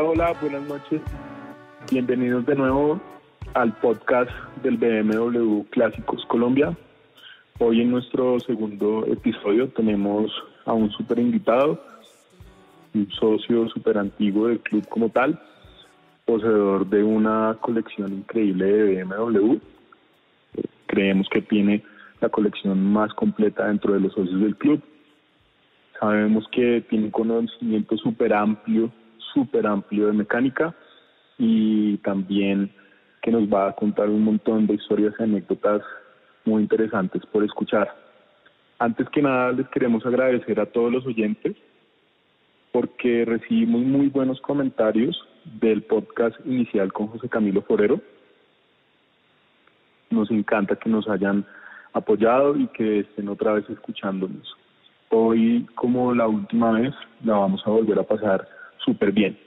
[0.00, 1.00] Hola, buenas noches.
[1.90, 3.00] Bienvenidos de nuevo
[3.54, 4.30] al podcast
[4.62, 6.76] del BMW Clásicos Colombia.
[7.58, 10.30] Hoy en nuestro segundo episodio tenemos
[10.66, 11.82] a un super invitado,
[12.94, 15.42] un socio súper antiguo del club como tal,
[16.26, 19.56] poseedor de una colección increíble de BMW.
[20.86, 21.82] Creemos que tiene
[22.20, 24.80] la colección más completa dentro de los socios del club.
[25.98, 28.92] Sabemos que tiene un conocimiento súper amplio
[29.32, 30.74] súper amplio de mecánica
[31.38, 32.72] y también
[33.22, 35.82] que nos va a contar un montón de historias y anécdotas
[36.44, 37.94] muy interesantes por escuchar.
[38.78, 41.56] Antes que nada les queremos agradecer a todos los oyentes
[42.72, 45.18] porque recibimos muy buenos comentarios
[45.60, 48.00] del podcast inicial con José Camilo Forero.
[50.10, 51.44] Nos encanta que nos hayan
[51.92, 54.54] apoyado y que estén otra vez escuchándonos.
[55.10, 58.46] Hoy, como la última vez, la vamos a volver a pasar
[58.84, 59.38] súper bien.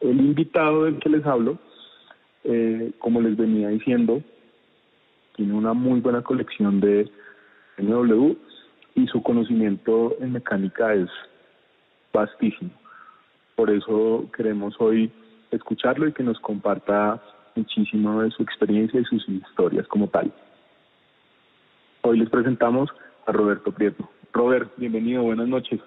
[0.00, 1.58] El invitado del que les hablo,
[2.44, 4.22] eh, como les venía diciendo,
[5.36, 7.10] tiene una muy buena colección de
[7.78, 8.32] MW
[8.94, 11.08] y su conocimiento en mecánica es
[12.12, 12.70] vastísimo.
[13.54, 15.10] Por eso queremos hoy
[15.50, 17.22] escucharlo y que nos comparta
[17.54, 20.32] muchísimo de su experiencia y sus historias como tal.
[22.02, 22.90] Hoy les presentamos
[23.26, 24.08] a Roberto Prieto.
[24.32, 25.80] Robert, bienvenido, buenas noches.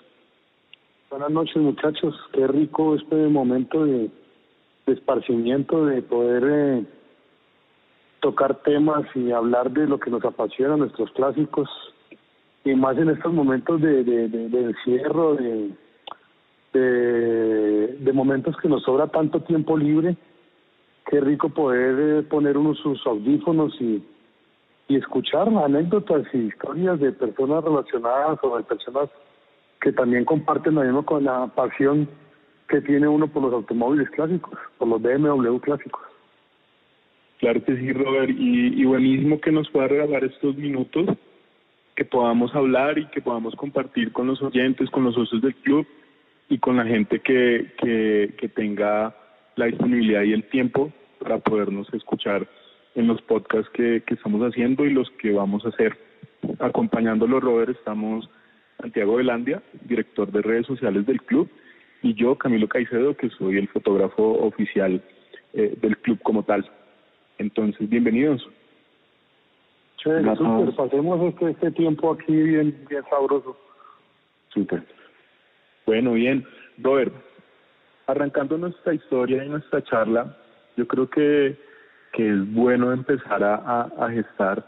[1.09, 4.11] Buenas noches muchachos, qué rico este momento de,
[4.85, 6.85] esparcimiento, de poder eh,
[8.19, 11.67] tocar temas y hablar de lo que nos apasiona, nuestros clásicos,
[12.63, 14.01] y más en estos momentos de,
[14.53, 15.73] encierro, de,
[18.13, 20.15] momentos que nos sobra tanto tiempo libre,
[21.09, 24.03] qué rico poder eh, poner uno sus audífonos y,
[24.87, 29.09] y escuchar anécdotas y historias de personas relacionadas o de personas
[29.81, 32.07] que también comparten lo mismo con la pasión
[32.67, 36.01] que tiene uno por los automóviles clásicos, por los BMW clásicos.
[37.39, 41.07] Claro que sí, Robert, y, buenísimo que nos pueda regalar estos minutos,
[41.95, 45.87] que podamos hablar y que podamos compartir con los oyentes, con los socios del club
[46.49, 49.15] y con la gente que, que, tenga
[49.55, 52.45] la disponibilidad y el tiempo para podernos escuchar
[52.95, 55.97] en los podcasts que, que estamos haciendo y los que vamos a hacer.
[56.59, 58.29] Acompañándolo, Robert, estamos
[58.79, 61.49] Santiago Velandia, director de redes sociales del club,
[62.01, 65.01] y yo, Camilo Caicedo, que soy el fotógrafo oficial
[65.53, 66.69] eh, del club como tal.
[67.37, 68.47] Entonces, bienvenidos.
[69.97, 73.57] Chévere, super, pasemos este, este tiempo aquí bien, bien sabroso.
[74.53, 74.83] Súper.
[75.85, 76.45] Bueno, bien.
[76.77, 77.13] Robert,
[78.07, 80.37] arrancando nuestra historia y nuestra charla,
[80.77, 81.57] yo creo que,
[82.13, 84.65] que es bueno empezar a, a gestar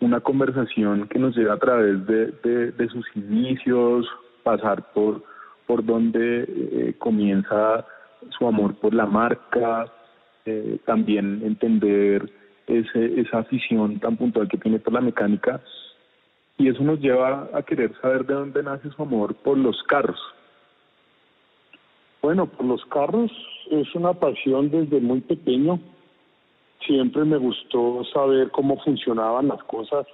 [0.00, 2.26] una conversación que nos lleva a través de,
[2.72, 4.06] de, sus inicios,
[4.42, 5.22] pasar por,
[5.66, 7.84] por donde eh, comienza
[8.36, 9.86] su amor por la marca,
[10.44, 12.30] eh, también entender
[12.66, 15.60] ese, esa afición tan puntual que tiene por la mecánica.
[16.58, 20.20] Y eso nos lleva a querer saber de dónde nace su amor por los carros.
[22.20, 23.30] Bueno, por los carros
[23.70, 25.80] es una pasión desde muy pequeño
[26.86, 30.06] siempre me gustó saber cómo funcionaban las cosas.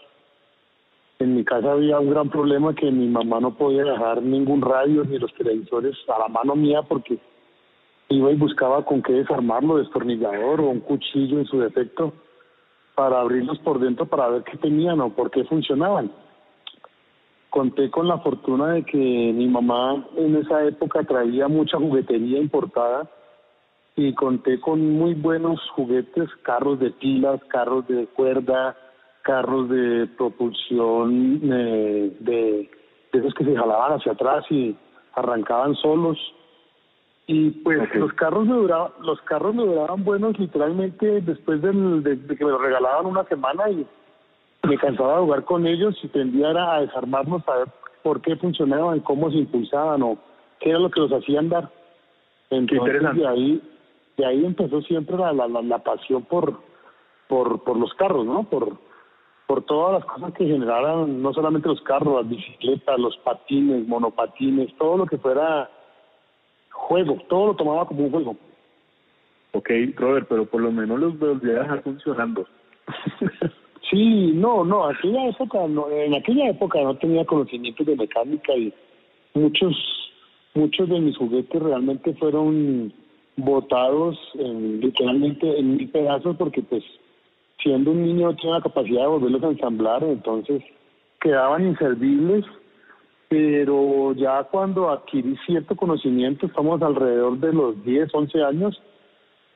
[1.19, 5.05] En mi casa había un gran problema que mi mamá no podía dejar ningún radio
[5.05, 7.19] ni los televisores a la mano mía porque
[8.09, 12.13] iba y buscaba con qué desarmarlo, destornillador o un cuchillo en su defecto,
[12.95, 16.13] para abrirlos por dentro para ver qué tenían o por qué funcionaban.
[17.51, 23.09] Conté con la fortuna de que mi mamá en esa época traía mucha juguetería importada
[23.97, 28.77] y conté con muy buenos juguetes, carros de pilas, carros de cuerda,
[29.23, 32.71] carros de propulsión eh, de,
[33.13, 34.77] esos que se jalaban hacia atrás y
[35.15, 36.19] arrancaban solos.
[37.27, 42.37] Y pues los carros me duraban, los carros me duraban buenos literalmente después del, de,
[42.37, 43.87] que me los regalaban una semana y
[44.65, 47.69] me cansaba de jugar con ellos y tendía a desarmarlos a ver
[48.03, 50.19] por qué funcionaban, cómo se impulsaban o
[50.61, 51.71] qué era lo que los hacían dar.
[52.51, 53.63] Entonces de ahí
[54.17, 56.61] de ahí empezó siempre la, la, la, pasión por,
[57.29, 58.45] por, por los carros, ¿no?
[58.45, 58.79] Por,
[59.47, 64.75] por todas las cosas que generaran, no solamente los carros, las bicicletas, los patines, monopatines,
[64.79, 65.71] todo lo que fuera
[66.71, 68.37] juego, todo lo tomaba como un juego.
[69.53, 72.47] Ok, Robert, pero por lo menos los volví a dejar funcionando.
[73.91, 78.73] sí, no, no, aquella época, no, en aquella época no tenía conocimientos de mecánica y
[79.35, 79.77] muchos,
[80.55, 82.93] muchos de mis juguetes realmente fueron
[83.37, 86.85] botados en, literalmente en mil pedazos porque pues
[87.63, 90.63] siendo un niño no tenía la capacidad de volverlos a ensamblar, entonces
[91.21, 92.45] quedaban inservibles
[93.35, 98.81] pero ya cuando adquirí cierto conocimiento, estamos alrededor de los 10, 11 años,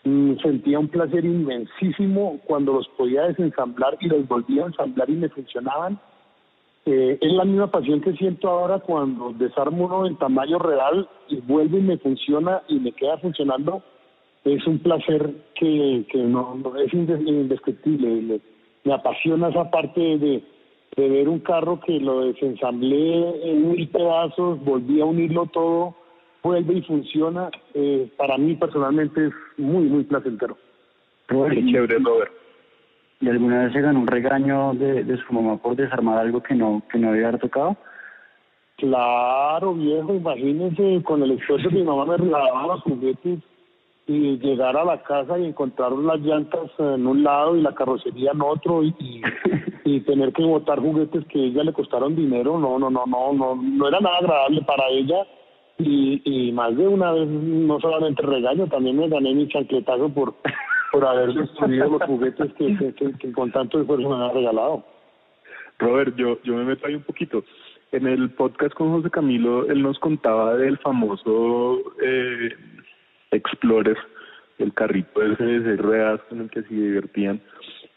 [0.03, 5.13] mm, sentía un placer inmensísimo cuando los podía desensamblar y los volvía a ensamblar y
[5.13, 6.01] me funcionaban.
[6.91, 11.37] Eh, es la misma pasión que siento ahora cuando desarmo uno en tamaño real y
[11.43, 13.83] vuelve y me funciona y me queda funcionando.
[14.45, 18.41] Es un placer que, no, es indescriptible.
[18.85, 20.43] Me apasiona esa parte de
[20.97, 25.95] ver un carro que lo desensamblé en mil pedazos, volví a unirlo todo,
[26.43, 30.57] vuelve y funciona, eh, para mí personalmente es muy, muy placentero.
[31.29, 32.33] Qué chévere, Robert.
[33.21, 36.55] ¿Y alguna vez se ganó un regaño de, de su mamá por desarmar algo que
[36.55, 37.77] no, que no había tocado?
[38.77, 43.41] Claro, viejo, imagínense con el esfuerzo que mi mamá me regalaba los juguetes
[44.07, 48.31] y llegar a la casa y encontrar las llantas en un lado y la carrocería
[48.33, 48.95] en otro y,
[49.85, 53.33] y, tener que botar juguetes que a ella le costaron dinero, no, no, no, no,
[53.33, 55.27] no, no era nada agradable para ella
[55.79, 60.35] y, y más de una vez no solamente regaño, también me gané mi chancletazo por,
[60.93, 64.85] por haber destruido los juguetes que, que, con tanto esfuerzo me han regalado.
[65.79, 67.45] Robert, yo, yo me meto ahí un poquito.
[67.93, 72.51] En el podcast con José Camilo, él nos contaba del famoso eh,
[73.31, 73.97] Explorer,
[74.59, 77.41] el carrito ese de ruedas con el que se divertían.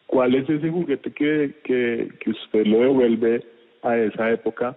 [0.08, 3.46] ¿Cuál es ese juguete que, que, que usted lo devuelve
[3.82, 4.76] a esa época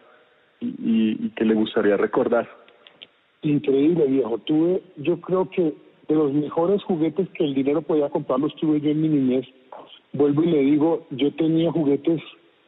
[0.60, 2.48] y, y, que le gustaría recordar?
[3.42, 4.38] Increíble, viejo.
[4.38, 5.74] Tuve, yo creo que
[6.08, 9.46] de los mejores juguetes que el dinero podía comprar los tuve yo en mi niñez.
[10.12, 12.20] Vuelvo y le digo, yo tenía juguetes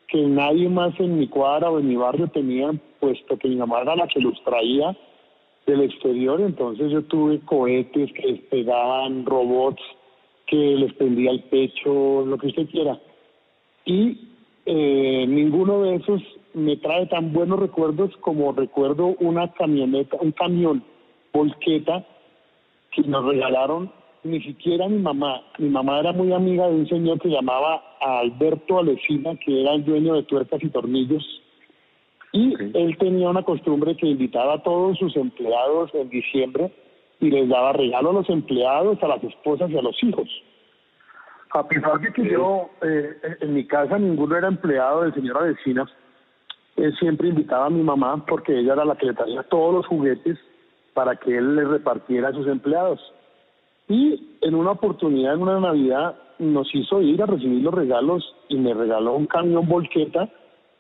[0.09, 3.83] que nadie más en mi cuadra o en mi barrio tenía, puesto que mi mamá
[3.83, 4.97] era la que los traía
[5.67, 9.83] del exterior, entonces yo tuve cohetes que despegaban, robots
[10.47, 13.01] que les prendía el pecho, lo que usted quiera.
[13.85, 14.19] Y
[14.65, 16.23] eh, ninguno de esos
[16.55, 20.85] me trae tan buenos recuerdos como recuerdo una camioneta, un camión,
[21.33, 22.07] volqueta,
[23.03, 23.93] que nos regalaron
[24.25, 25.43] ni siquiera mi mamá.
[25.59, 29.85] Mi mamá era muy amiga de un señor que llamaba Alberto Alesina, que era el
[29.85, 31.25] dueño de tuercas y tornillos
[32.37, 36.71] y él tenía una costumbre que invitaba a todos sus empleados en diciembre
[37.19, 40.29] y les daba regalo a los empleados, a las esposas y a los hijos.
[41.53, 45.87] A pesar de que yo, eh, en mi casa ninguno era empleado del señor Avecina,
[46.77, 49.87] él siempre invitaba a mi mamá porque ella era la que le traía todos los
[49.87, 50.39] juguetes
[50.97, 52.99] para que él le repartiera a sus empleados.
[53.87, 58.57] Y en una oportunidad, en una Navidad, nos hizo ir a recibir los regalos y
[58.57, 60.27] me regaló un camión volqueta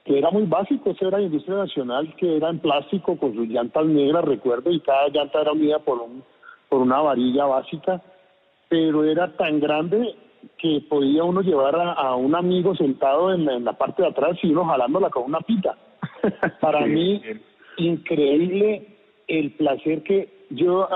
[0.06, 3.84] que era muy básico, ese era industria nacional, que era en plástico con sus llantas
[3.84, 6.22] negras, recuerdo, y cada llanta era unida por, un,
[6.68, 8.00] por una varilla básica,
[8.68, 10.14] pero era tan grande
[10.58, 14.64] que podía uno llevar a, un amigo sentado en, la parte de atrás y uno
[14.64, 15.76] jalándola con una pita.
[16.60, 17.20] Para mí,
[17.76, 18.95] increíble
[19.28, 20.88] el placer que yo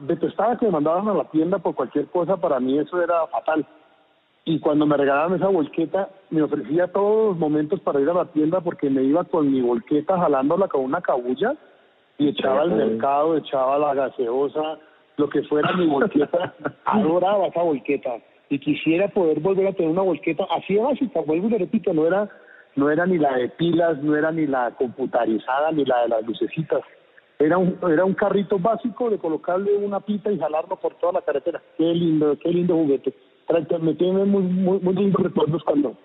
[0.00, 3.66] detestaba que me mandaban a la tienda por cualquier cosa, para mí eso era fatal.
[4.44, 8.24] Y cuando me regalaban esa volqueta me ofrecía todos los momentos para ir a la
[8.26, 11.54] tienda porque me iba con mi volqueta jalándola con una cabulla
[12.18, 14.78] y echaba al mercado, echaba la gaseosa,
[15.16, 16.54] lo que fuera mi volqueta,
[16.84, 18.10] adoraba esa volqueta.
[18.48, 20.44] Y quisiera poder volver a tener una volqueta.
[20.50, 22.28] Así de básica, vuelvo y le repito, no era,
[22.76, 26.26] no era ni la de pilas, no era ni la computarizada, ni la de las
[26.26, 26.82] lucecitas,
[27.44, 31.22] era un, era un carrito básico de colocarle una pita y jalarlo por toda la
[31.22, 33.12] carretera, qué lindo, qué lindo juguete
[33.80, 35.96] me tiene muy, muy, muy lindos recuerdos cuando,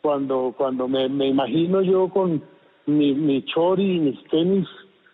[0.00, 2.42] cuando, cuando me, me imagino yo con
[2.86, 4.66] mi, mi chori y mis tenis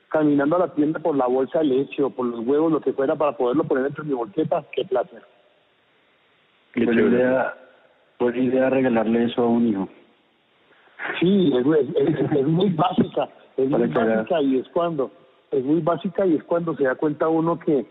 [0.09, 2.93] caminando a la tienda por la bolsa de leche o por los huevos, lo que
[2.93, 5.23] fuera, para poderlo poner dentro de mi bolqueta, qué placer.
[6.73, 7.55] Qué buena idea,
[8.19, 9.89] buena idea regalarle eso a un hijo.
[11.21, 15.11] Sí, es, es, muy básica, es muy básica y es cuando,
[15.51, 17.87] es muy básica y es cuando se da cuenta uno que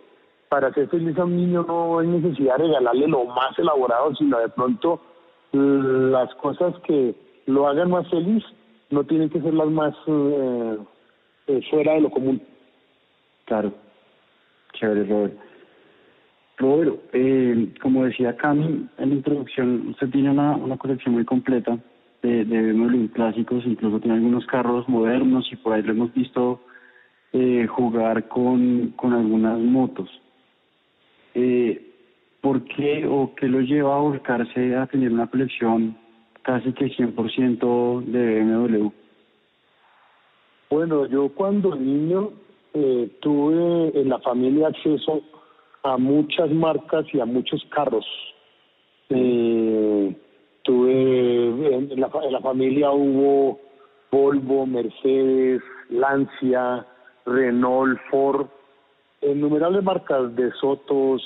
[0.50, 4.39] para hacer feliz a un niño no hay necesidad de regalarle lo más elaborado, sino
[4.39, 5.00] de pronto
[5.51, 8.44] las cosas que lo hagan más feliz
[8.89, 10.78] no tienen que ser las más eh,
[11.48, 12.42] eh, fuera de lo común.
[13.46, 13.74] Claro,
[14.74, 15.34] chévere, Robert.
[16.58, 21.78] Robert, eh, como decía Cami en la introducción, usted tiene una, una colección muy completa
[22.22, 26.60] de, de clásicos, incluso tiene algunos carros modernos y por ahí lo hemos visto
[27.34, 30.10] eh, jugar con, con algunas motos
[31.34, 31.82] eh,
[32.42, 35.98] ¿por qué o qué lo lleva a volcarse a tener una colección
[36.42, 38.90] casi que 100% de BMW?
[40.70, 42.32] Bueno, yo cuando niño
[42.74, 45.22] eh, tuve en la familia acceso
[45.84, 48.06] a muchas marcas y a muchos carros.
[49.10, 50.16] Eh,
[50.64, 53.60] tuve en la, en la familia hubo
[54.12, 56.86] Volvo, Mercedes, Lancia,
[57.30, 58.48] Renault, Ford,
[59.22, 61.22] innumerables marcas de Sotos,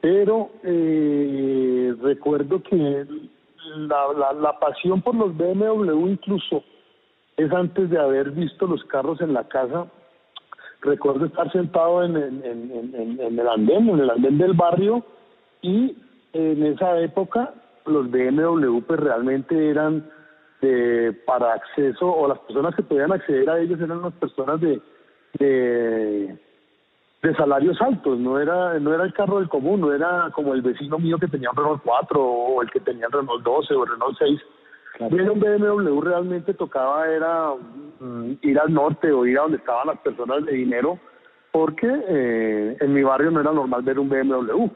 [0.00, 3.06] pero eh, recuerdo que
[3.76, 6.64] la, la, pasión por los BMW incluso
[7.36, 9.86] es antes de haber visto los carros en la casa.
[10.80, 15.04] Recuerdo estar sentado en, en, en, en el andén, en el andén del barrio,
[15.62, 15.94] y
[16.32, 17.52] en esa época
[17.86, 20.08] los BMW pues realmente eran
[20.60, 24.80] de, para acceso, o las personas que podían acceder a ellos eran las personas de,
[25.38, 26.38] de
[27.22, 30.62] de salarios altos, no era no era el carro del común, no era como el
[30.62, 33.84] vecino mío que tenía un Renault 4 o el que tenía el Renault 12 o
[33.84, 34.40] el Renault 6.
[34.96, 35.32] Claro.
[35.32, 37.52] un BMW realmente tocaba era
[38.00, 40.98] mm, ir al norte o ir a donde estaban las personas de dinero,
[41.52, 44.68] porque eh, en mi barrio no era normal ver un BMW.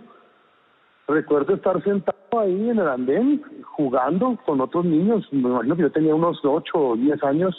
[1.06, 3.42] Recuerdo estar sentado ahí en el andén
[3.76, 7.54] jugando con otros niños, me imagino que yo tenía unos 8 o 10 años,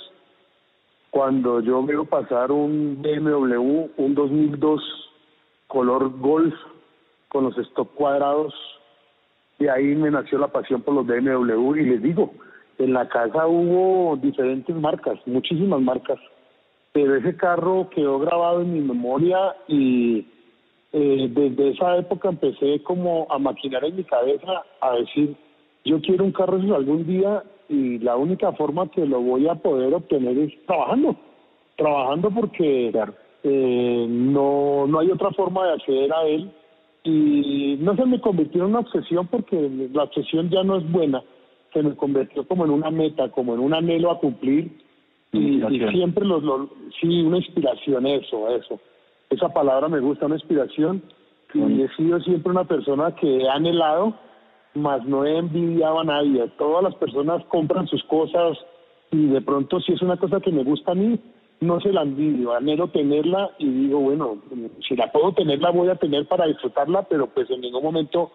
[1.12, 4.82] cuando yo veo pasar un BMW, un 2002
[5.68, 6.56] color Golf
[7.30, 8.54] con los stop cuadrados,
[9.60, 12.34] y ahí me nació la pasión por los BMW y les digo,
[12.80, 16.20] en la casa hubo diferentes marcas, muchísimas marcas,
[16.92, 20.28] pero ese carro quedó grabado en mi memoria y
[20.98, 25.36] eh, desde esa época empecé como a maquinar en mi cabeza, a decir,
[25.84, 29.94] yo quiero un carro algún día y la única forma que lo voy a poder
[29.94, 31.18] obtener es trabajando,
[31.76, 32.94] trabajando porque
[33.44, 36.50] eh, no, no hay otra forma de acceder a él.
[37.04, 41.22] Y no se me convirtió en una obsesión porque la obsesión ya no es buena,
[41.74, 44.72] se me convirtió como en una meta, como en un anhelo a cumplir.
[45.34, 45.60] Y,
[45.92, 46.70] siempre los, los,
[47.02, 48.80] sí, una inspiración, eso, eso,
[49.30, 51.04] esa palabra me gusta, una inspiración
[51.54, 54.14] y he sido siempre una persona que ha anhelado
[54.76, 56.48] más no he envidiado a nadie.
[56.58, 58.58] Todas las personas compran sus cosas
[59.12, 61.20] y de pronto si es una cosa que me gusta a mí,
[61.62, 64.38] no se la envidio, anhelo tenerla y digo, bueno,
[64.88, 68.32] si la puedo tener, la voy a tener para disfrutarla, pero pues en ningún momento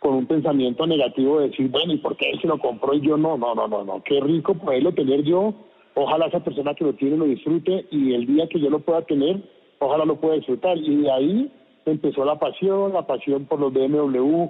[0.00, 3.00] con un pensamiento negativo de decir, bueno, ¿y por qué él se lo compró y
[3.00, 3.38] yo no?
[3.38, 5.54] No, no, no, no, qué rico poderlo tener yo,
[5.94, 9.02] ojalá esa persona que lo tiene lo disfrute y el día que yo lo pueda
[9.02, 9.40] tener,
[9.78, 10.76] ojalá lo pueda disfrutar.
[10.78, 11.52] Y de ahí
[11.84, 14.46] empezó la pasión, la pasión por los BMW,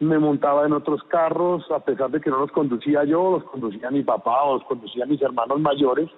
[0.00, 3.90] me montaba en otros carros, a pesar de que no los conducía yo, los conducía
[3.90, 6.10] mi papá o los conducía mis hermanos mayores,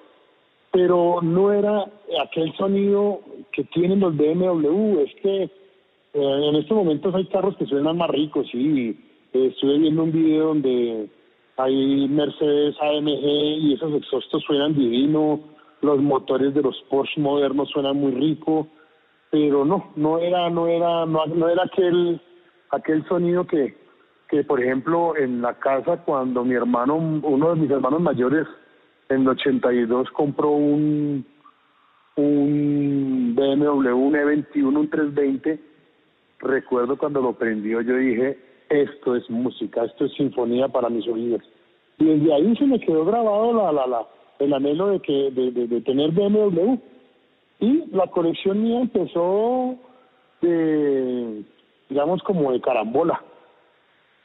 [0.72, 1.84] pero no era
[2.22, 3.20] aquel sonido
[3.52, 5.50] que tienen los BMW, es que eh,
[6.14, 8.98] en estos momentos hay carros que suenan más ricos, sí,
[9.32, 11.08] estuve viendo un video donde
[11.58, 13.24] hay Mercedes AMG
[13.60, 15.40] y esos exhaustos suenan divino,
[15.80, 18.68] los motores de los Porsche modernos suenan muy rico,
[19.30, 22.20] pero no, no era, no era, no, era aquel
[22.70, 23.76] aquel sonido que,
[24.28, 28.46] que, por ejemplo, en la casa cuando mi hermano, uno de mis hermanos mayores,
[29.08, 31.24] en el 82 compró un,
[32.16, 35.60] un BMW, un E21, un 320,
[36.40, 41.42] recuerdo cuando lo prendió, yo dije, esto es música, esto es sinfonía para mis oídos.
[41.98, 44.06] Y desde ahí se me quedó grabado la, la, la,
[44.38, 46.76] el anhelo de, que, de, de, de tener BMW.
[47.58, 49.76] Y la colección mía empezó
[50.42, 51.44] de
[51.88, 53.20] digamos como de carambola.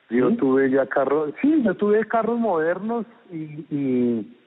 [0.10, 4.38] Yo tuve ya carros, sí, yo tuve carros modernos y, y,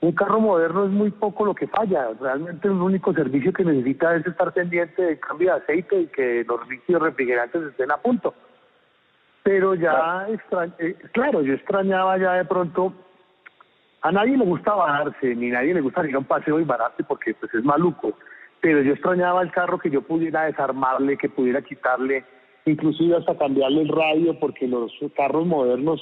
[0.00, 2.08] un carro moderno es muy poco lo que falla.
[2.20, 6.44] Realmente el único servicio que necesita es estar pendiente del cambio de aceite y que
[6.48, 8.32] los líquidos refrigerantes estén a punto.
[9.42, 10.26] Pero ya,
[10.78, 12.94] eh, claro, yo extrañaba ya de pronto,
[14.02, 16.64] a nadie le gusta bajarse, ni a nadie le gusta ir a un paseo y
[16.64, 18.12] bararse porque pues es maluco.
[18.60, 22.24] Pero yo extrañaba el carro que yo pudiera desarmarle, que pudiera quitarle,
[22.64, 26.00] inclusive hasta cambiarle el radio, porque los carros modernos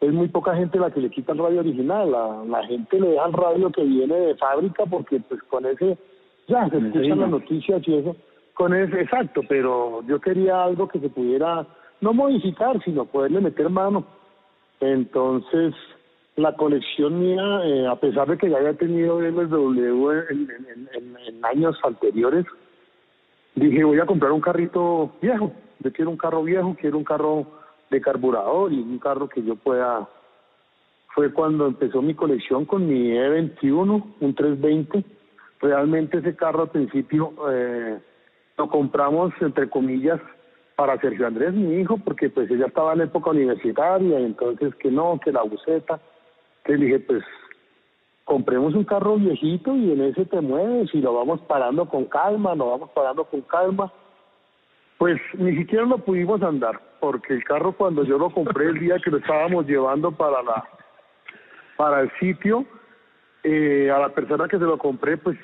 [0.00, 3.08] es muy poca gente la que le quita el radio original, la, la gente le
[3.10, 5.96] deja el radio que viene de fábrica porque pues con ese
[6.48, 8.16] ya se escuchan las noticias y eso,
[8.54, 11.66] con ese exacto, pero yo quería algo que se pudiera
[12.00, 14.04] no modificar, sino poderle meter mano.
[14.80, 15.72] Entonces,
[16.36, 22.46] la colección mía, eh, a pesar de que ya había tenido BMW en, años anteriores,
[23.54, 25.52] dije voy a comprar un carrito viejo.
[25.80, 27.46] Yo quiero un carro viejo, quiero un carro
[27.90, 30.08] de carburador y un carro que yo pueda.
[31.14, 35.04] Fue cuando empezó mi colección con mi E21, un 320.
[35.60, 37.98] Realmente ese carro al principio eh,
[38.56, 40.20] lo compramos, entre comillas,
[40.76, 44.90] para Sergio Andrés, mi hijo, porque pues ella estaba en la época universitaria, entonces que
[44.90, 46.00] no, que la buceta.
[46.64, 47.24] Entonces dije, pues
[48.24, 52.54] compremos un carro viejito y en ese te mueves y lo vamos parando con calma,
[52.54, 53.92] lo vamos parando con calma.
[54.98, 58.96] Pues ni siquiera lo pudimos andar, porque el carro cuando yo lo compré el día
[59.04, 60.64] que lo estábamos llevando para la
[61.76, 62.64] para el sitio.
[63.44, 65.36] Eh, a la persona que se lo compré, pues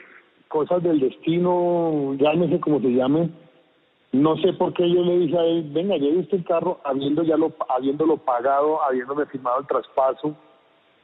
[0.46, 3.30] cosas del destino, sé cómo se llame.
[4.12, 7.22] No sé por qué yo le dije a él, venga, lleve usted el carro, habiendo
[7.24, 10.36] ya lo, habiéndolo pagado, habiéndome firmado el traspaso.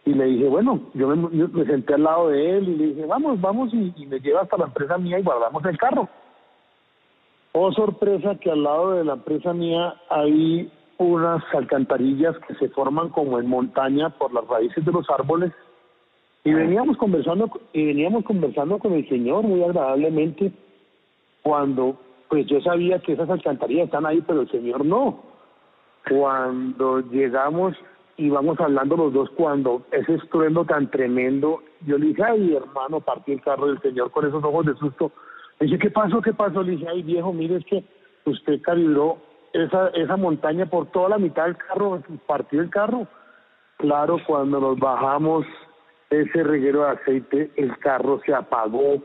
[0.06, 3.40] Y le dije, bueno, yo me, senté al lado de él y le dije, vamos,
[3.40, 6.08] vamos y, y me lleva hasta la empresa mía y guardamos el carro.
[7.52, 13.10] Oh, sorpresa que al lado de la empresa mía hay unas alcantarillas que se forman
[13.10, 15.52] como en montaña por las raíces de los árboles.
[16.42, 20.52] Y veníamos conversando y veníamos conversando con el señor muy agradablemente
[21.42, 21.96] cuando
[22.28, 25.22] pues yo sabía que esas alcantarillas están ahí pero el señor no.
[26.08, 27.76] Cuando llegamos
[28.16, 33.00] y vamos hablando los dos cuando ese estruendo tan tremendo yo le dije ay hermano
[33.00, 35.12] partí el carro del señor con esos ojos de susto
[35.58, 37.84] le dije qué pasó qué pasó le dije ay viejo mire es que
[38.26, 39.18] usted calibró
[39.54, 43.06] esa, esa montaña por toda la mitad del carro, partió el carro.
[43.78, 45.46] Claro, cuando nos bajamos
[46.10, 49.02] ese reguero de aceite, el carro se apagó.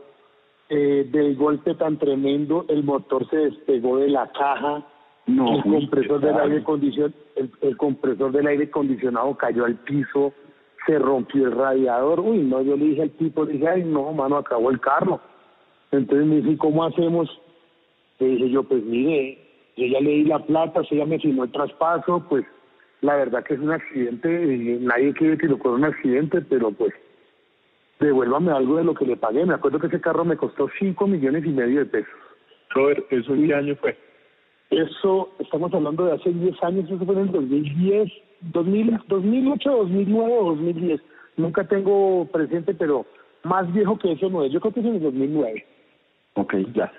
[0.72, 4.84] Eh, del golpe tan tremendo, el motor se despegó de la caja.
[5.30, 7.14] No, el compresor del aire acondicionado,
[7.60, 10.32] el, compresor del aire acondicionado cayó al piso,
[10.86, 12.20] se rompió el radiador.
[12.20, 15.20] Uy, no, yo le dije al tipo, le dije, ay, no, mano, acabó el carro.
[15.92, 17.28] Entonces me dice, ¿cómo hacemos?
[18.18, 19.38] Le dije yo, pues mire,
[19.76, 22.44] yo ya le di la plata, si ella me firmó el traspaso, pues
[23.00, 26.70] la verdad que es un accidente, y nadie quiere que lo ocurra un accidente, pero
[26.72, 26.92] pues
[27.98, 29.46] devuélvame algo de lo que le pagué.
[29.46, 32.14] Me acuerdo que ese carro me costó 5 millones y medio de pesos.
[32.70, 33.96] Robert, ¿eso en qué año fue?
[34.70, 38.12] Eso, estamos hablando de hace 10 años, eso fue en el 2010,
[38.52, 41.00] 2000, 2008, 2009 o 2010.
[41.36, 43.04] Nunca tengo presente, pero
[43.42, 44.52] más viejo que eso no es.
[44.52, 45.66] Yo creo que es en el 2009.
[46.34, 46.92] Ok, ya.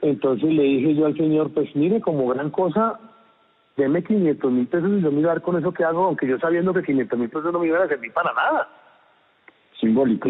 [0.00, 2.98] Entonces le dije yo al señor, pues mire, como gran cosa,
[3.76, 6.26] deme 500 mil pesos y yo me iba a dar con eso que hago, aunque
[6.26, 8.68] yo sabiendo que 500 mil pesos no me iban a servir para nada.
[9.78, 10.28] Simbólico.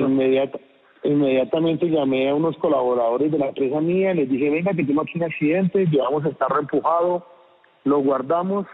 [1.04, 5.12] Inmediatamente llamé a unos colaboradores de la empresa mía, les dije, venga, que tengo aquí
[5.16, 7.26] un accidente, llevamos el carro empujado,
[7.84, 8.66] lo guardamos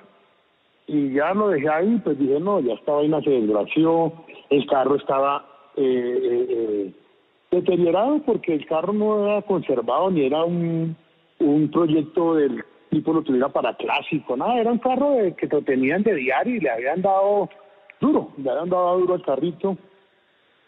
[0.87, 4.13] y ya lo dejé ahí, pues dije, no, ya esta vaina se desgració,
[4.51, 5.47] el carro estaba...
[5.77, 6.93] Eh, eh, eh
[7.51, 10.97] deteriorado porque el carro no era conservado ni era un,
[11.41, 15.63] un proyecto del tipo lo tuviera para clásico, nada, era un carro de, que lo
[15.63, 17.49] tenían de diario y le habían dado
[18.01, 19.77] duro, le habían dado duro al carrito.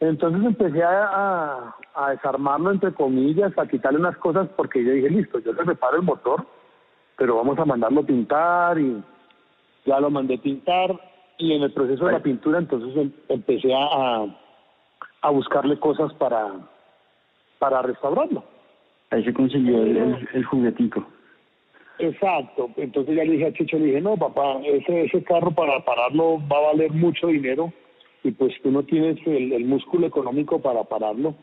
[0.03, 5.39] Entonces empecé a, a, desarmarlo, entre comillas, a quitarle unas cosas porque yo dije, listo,
[5.39, 6.45] yo le reparo el motor,
[7.17, 9.01] pero vamos a mandarlo pintar y
[9.87, 10.91] ya lo mandé pintar
[11.39, 14.27] y en el proceso de la pintura entonces em, empecé a,
[15.21, 16.51] a buscarle cosas para,
[17.61, 18.43] para restaurarlo.
[19.11, 21.07] Ahí se consiguió el, el, juguetico.
[22.01, 25.79] Exacto, entonces ya le dije a Chicho, le dije, no papá, ese, ese carro para
[25.85, 27.73] pararlo va a valer mucho dinero
[28.25, 31.35] y pues tú no tienes el, músculo económico para pararlo.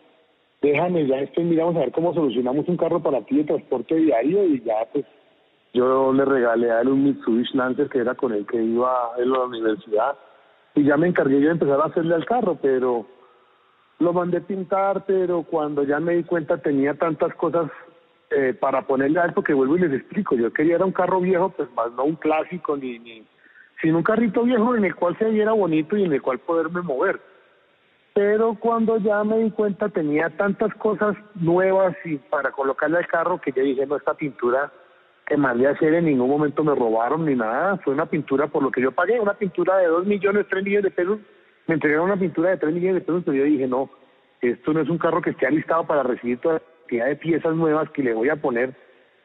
[0.62, 4.46] Déjame, ya estoy, miramos a ver cómo solucionamos un carro para ti de transporte diario
[4.46, 5.06] y ya pues
[5.74, 9.20] yo le regalé a él un Mitsubishi Lancer que era con el que iba a
[9.20, 10.18] la universidad
[10.76, 13.06] y ya me encargué yo de empezar a hacerle al carro, pero
[14.00, 17.70] lo mandé pintar, pero cuando ya me di cuenta tenía tantas cosas
[18.32, 21.50] eh, para ponerle a él, porque vuelvo y les explico, yo quería un carro viejo,
[21.50, 23.24] pues más no un clásico, ni, ni
[23.82, 26.82] sino un carrito viejo en el cual se viera bonito y en el cual poderme
[26.82, 27.20] mover.
[28.14, 33.40] Pero cuando ya me di cuenta tenía tantas cosas nuevas y para colocarle al carro
[33.40, 34.72] que ya dije, no, esta pintura
[35.26, 38.64] que mandé a hacer en ningún momento me robaron ni nada, fue una pintura por
[38.64, 41.20] lo que yo pagué, una pintura de dos millones, tres millones de pesos
[41.70, 43.92] me entregaron una pintura de 3 millones de pesos, pero yo dije, no,
[44.42, 47.56] esto no es un carro que esté alistado para recibir toda la cantidad de piezas
[47.56, 48.74] nuevas que le voy a poner.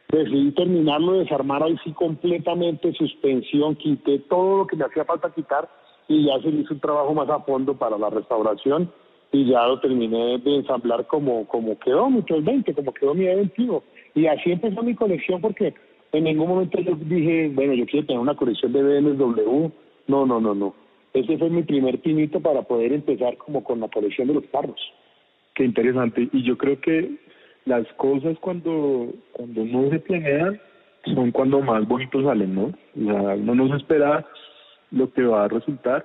[0.09, 5.69] Decidí terminarlo, desarmar ahí sí completamente, suspensión, quité todo lo que me hacía falta quitar
[6.09, 8.91] y ya se hizo un trabajo más a fondo para la restauración
[9.33, 13.83] y ya lo terminé de ensamblar como, como quedó mi 20, como quedó mi E21.
[14.15, 15.75] Y así empezó mi colección porque
[16.13, 19.69] en ningún momento yo dije, bueno, yo quiero tener una colección de BMW.
[20.07, 20.75] No, no, no, no.
[21.13, 24.81] Ese fue mi primer pinito para poder empezar como con la colección de los carros.
[25.55, 26.29] Qué interesante.
[26.33, 27.19] Y yo creo que
[27.67, 30.61] las cosas cuando, cuando no se planean
[31.15, 32.65] son cuando más bonitos salen, ¿no?
[32.65, 34.27] O sea, uno no se espera
[34.91, 36.05] lo que va a resultar.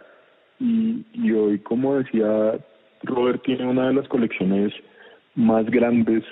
[0.59, 2.59] Y, y hoy, como decía
[3.03, 4.73] Robert, tiene una de las colecciones
[5.35, 6.23] más grandes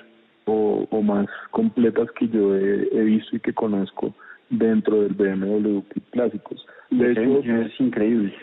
[0.46, 4.13] o, o más completas que yo he, he visto y que conozco
[4.50, 5.80] dentro del BMW
[6.12, 6.66] Clásicos.
[6.90, 8.34] De hecho, es increíble.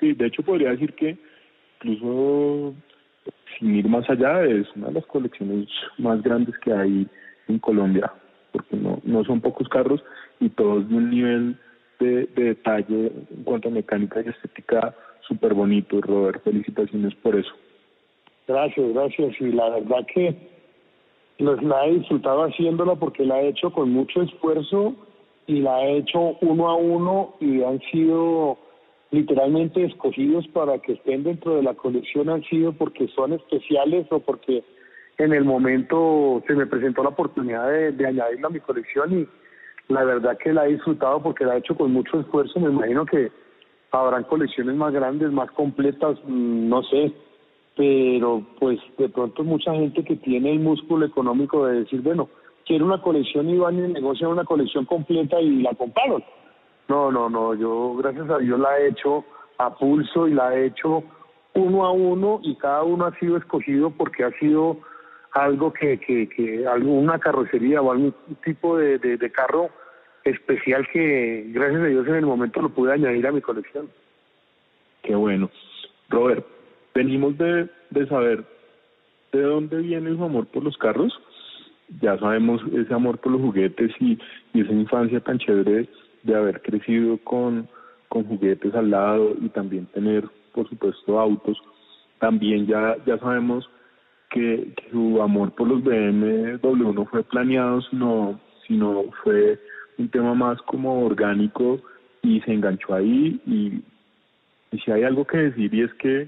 [0.00, 1.16] Sí, de hecho podría decir que
[1.76, 2.74] incluso
[3.58, 7.06] sin ir más allá es una de las colecciones más grandes que hay
[7.48, 8.12] en Colombia,
[8.52, 10.02] porque no, no son pocos carros
[10.40, 11.58] y todos de un nivel
[11.98, 14.94] de, de detalle en cuanto a mecánica y estética
[15.26, 16.42] súper bonito, Robert.
[16.42, 17.52] Felicitaciones por eso.
[18.46, 19.40] Gracias, gracias.
[19.40, 20.34] Y la verdad que
[21.38, 24.94] los, la he disfrutado haciéndola porque la he hecho con mucho esfuerzo
[25.46, 28.58] y la he hecho uno a uno y han sido
[29.10, 34.20] literalmente escogidos para que estén dentro de la colección han sido porque son especiales o
[34.20, 34.62] porque
[35.16, 39.28] en el momento se me presentó la oportunidad de, de añadirla a mi colección y
[39.88, 42.60] la verdad que la he disfrutado porque la he hecho con mucho esfuerzo.
[42.60, 43.30] Me imagino que
[43.90, 47.12] habrán colecciones más grandes, más completas, mm, no sé,
[47.76, 52.28] pero pues de pronto mucha gente que tiene el músculo económico de decir, bueno,
[52.66, 56.22] quiero una colección y van y negocian una colección completa y la compraron.
[56.88, 59.24] No, no, no, yo gracias a Dios la he hecho
[59.58, 61.04] a pulso y la he hecho
[61.54, 64.78] uno a uno y cada uno ha sido escogido porque ha sido
[65.32, 69.68] algo que, que, que alguna carrocería o algún tipo de, de, de carro
[70.24, 73.88] especial que gracias a Dios en el momento lo pude añadir a mi colección.
[75.02, 75.50] Qué bueno.
[76.08, 76.46] Robert,
[76.94, 78.44] venimos de, de saber
[79.32, 81.12] de dónde viene su amor por los carros.
[82.00, 84.18] Ya sabemos ese amor por los juguetes y,
[84.52, 85.88] y esa infancia tan chévere
[86.22, 87.68] de haber crecido con,
[88.08, 91.58] con juguetes al lado y también tener, por supuesto, autos.
[92.18, 93.68] También ya, ya sabemos
[94.30, 99.58] que, su amor por los BMW no fue planeado, sino, sino fue
[99.98, 101.80] un tema más como orgánico
[102.22, 103.82] y se enganchó ahí y,
[104.74, 106.22] y si hay algo que decir y es que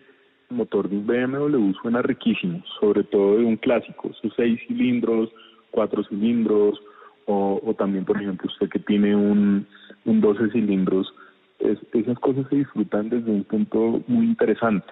[0.50, 5.30] el motor de un BMW suena riquísimo, sobre todo de un clásico, sus seis cilindros,
[5.70, 6.80] cuatro cilindros,
[7.30, 9.66] o, o también, por ejemplo, usted que tiene un,
[10.04, 11.12] un 12 cilindros,
[11.60, 14.86] es, esas cosas se disfrutan desde un punto muy interesante.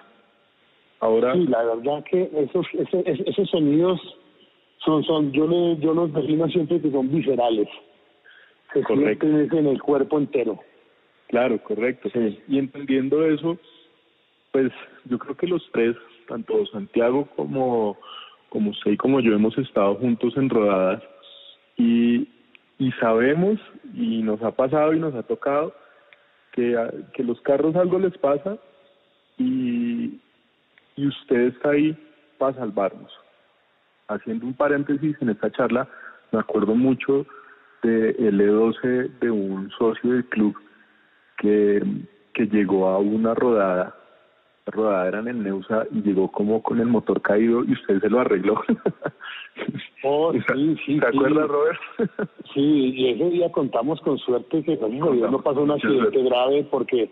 [1.01, 3.99] Ahora, sí, la verdad que esos, esos, esos sonidos
[4.85, 7.67] son, son, yo, le, yo los defino siempre que son viscerales
[8.73, 9.25] se correcto.
[9.25, 10.59] en el cuerpo entero.
[11.27, 12.09] Claro, correcto.
[12.13, 12.39] Sí.
[12.47, 13.57] Y entendiendo eso,
[14.51, 14.71] pues
[15.05, 15.95] yo creo que los tres,
[16.27, 17.97] tanto Santiago como,
[18.49, 21.03] como usted y como yo, hemos estado juntos en rodadas
[21.79, 22.27] y,
[22.77, 23.57] y sabemos
[23.95, 25.73] y nos ha pasado y nos ha tocado
[26.51, 26.77] que,
[27.13, 28.57] que los carros algo les pasa
[29.37, 30.19] y,
[30.97, 31.97] y usted está ahí
[32.37, 33.11] para salvarnos.
[34.09, 35.87] Haciendo un paréntesis en esta charla,
[36.31, 37.25] me acuerdo mucho
[37.81, 40.55] de L12 de un socio del club
[41.37, 41.81] que,
[42.33, 43.95] que llegó a una rodada,
[44.73, 48.19] era en el Neusa y llegó como con el motor caído y usted se lo
[48.19, 48.61] arregló.
[50.03, 50.99] Oh, sí, sí.
[51.01, 51.79] ¿Te acuerdas, Robert?
[52.53, 57.11] sí, y ese día contamos con suerte que no pasó un accidente grave porque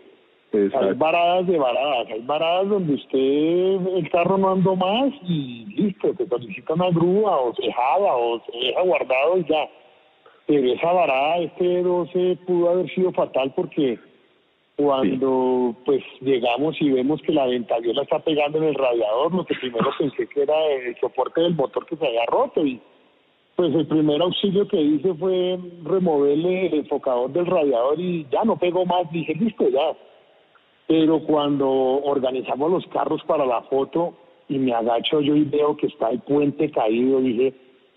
[0.52, 0.86] Exacto.
[0.86, 6.14] hay varadas de varadas, hay varadas donde usted, el carro no andó más y listo,
[6.14, 9.68] te solicita una grúa o se jala o se deja guardado y ya
[10.48, 13.98] pero esa varada este 12 pudo haber sido fatal porque
[14.78, 19.56] cuando pues llegamos y vemos que la ventaviola está pegando en el radiador, lo que
[19.56, 22.80] primero pensé que era el soporte del motor que se había roto y
[23.56, 28.56] pues el primer auxilio que hice fue removerle el enfocador del radiador y ya no
[28.56, 29.96] pegó más, dije listo ya.
[30.86, 34.14] Pero cuando organizamos los carros para la foto
[34.48, 37.52] y me agacho yo y veo que está el puente caído, dije,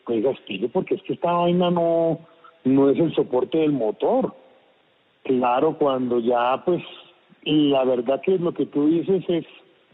[0.08, 2.18] oiga, explique porque es que esta vaina no,
[2.64, 4.34] no es el soporte del motor.
[5.24, 6.84] Claro, cuando ya pues
[7.44, 9.46] la verdad que lo que tú dices es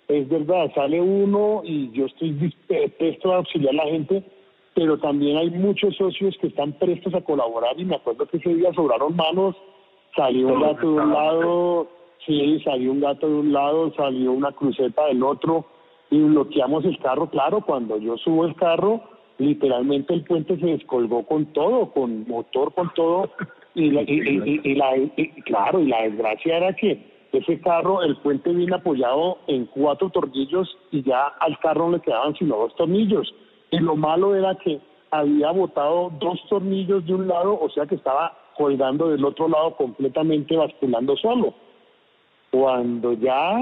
[0.08, 4.24] es verdad, sale uno y yo estoy dispuesto a auxiliar a la gente,
[4.74, 8.56] pero también hay muchos socios que están prestos a colaborar y me acuerdo que ese
[8.56, 9.56] día sobraron manos,
[10.16, 11.88] salió un gato de un lado,
[12.26, 15.66] sí, salió un gato de un lado, salió una cruceta del otro
[16.10, 19.02] y bloqueamos el carro, claro, cuando yo subo el carro,
[19.40, 23.30] literalmente el puente se descolgó con todo, con motor, con todo,
[23.78, 24.94] y, la, y, y, y la,
[25.46, 27.00] claro, y la desgracia era que
[27.32, 32.36] ese carro, el puente vino apoyado en cuatro tornillos y ya al carro le quedaban
[32.36, 33.34] sino dos tornillos.
[33.72, 34.80] Y lo malo era que
[35.12, 39.76] había botado dos tornillos de un lado, o sea que estaba colgando del otro lado
[39.76, 41.54] completamente basculando solo.
[42.50, 43.54] Cuando ya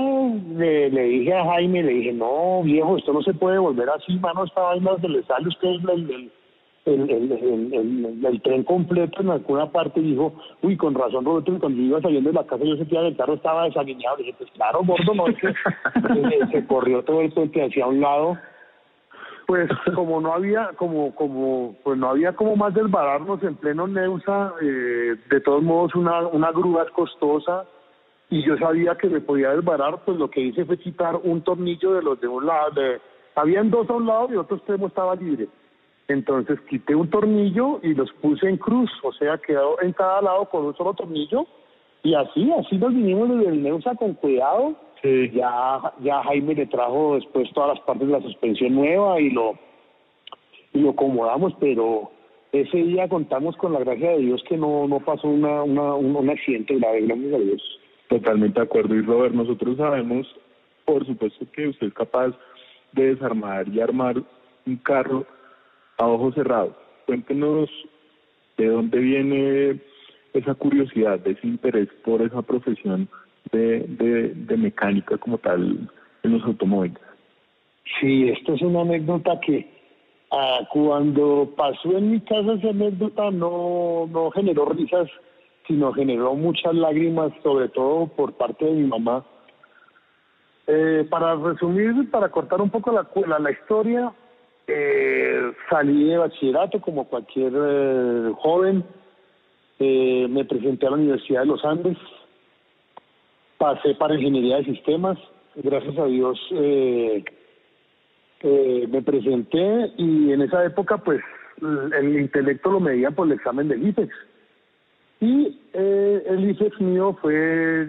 [0.55, 4.45] le, dije a Jaime, le dije, no, viejo, esto no se puede volver así, mano,
[4.45, 6.31] esta vaina se le sale usted el, el,
[6.85, 11.79] el, el, el, el, tren completo en alguna parte dijo, uy, con razón, Roberto, cuando
[11.79, 14.17] yo iba saliendo de la casa yo sentía que el carro estaba desalineado.
[14.17, 17.87] Le dije, pues claro, gordo, no, es que se, se corrió todo el puente hacia
[17.87, 18.37] un lado.
[19.47, 24.53] Pues como no había, como, como, pues no había como más desbararnos en pleno Neusa,
[24.61, 27.65] eh, de todos modos una, una grúa es costosa,
[28.29, 31.93] y yo sabía que me podía desbarar, pues lo que hice fue quitar un tornillo
[31.93, 32.99] de los de un lado, de,
[33.35, 35.47] habían dos a un lado y otro extremo estaba libre.
[36.07, 40.45] Entonces quité un tornillo y los puse en cruz, o sea, quedó en cada lado
[40.49, 41.47] con un solo tornillo
[42.03, 44.75] y así, así nos vinimos desde el Neusa con cuidado
[45.33, 49.57] ya, ya Jaime le trajo después todas las partes de la suspensión nueva y lo,
[50.73, 52.11] y lo acomodamos, pero
[52.51, 56.29] ese día contamos con la gracia de Dios que no, no pasó una, una, un,
[56.29, 57.79] accidente grave, gracias a Dios.
[58.07, 58.95] Totalmente de acuerdo.
[58.95, 60.27] Y Robert, nosotros sabemos,
[60.85, 62.33] por supuesto, que usted es capaz
[62.93, 64.15] de desarmar y armar
[64.65, 65.25] un carro
[65.97, 66.75] a ojos cerrados.
[67.05, 67.69] Cuéntenos
[68.57, 69.79] de dónde viene
[70.33, 73.07] esa curiosidad, ese interés por esa profesión
[73.51, 75.89] de, de, mecánica como tal
[76.23, 76.97] en los automóviles.
[77.99, 79.69] Sí, esto es una anécdota que
[80.31, 85.07] ah, cuando pasó en mi casa esa anécdota no, no generó risas,
[85.67, 89.25] sino generó muchas lágrimas, sobre todo por parte de mi mamá.
[90.67, 94.11] Eh, para resumir, para cortar un poco la, la, la historia,
[94.67, 98.83] eh, salí de bachillerato como cualquier eh, joven,
[99.79, 101.97] eh, me presenté a la Universidad de los Andes,
[103.57, 105.17] pasé para Ingeniería de Sistemas,
[105.55, 106.39] gracias a Dios
[108.47, 111.19] eh, me presenté y en esa época pues
[111.61, 114.13] el intelecto lo medía por el examen del IFEX.
[115.21, 117.33] Y eh, el IFEX mío fue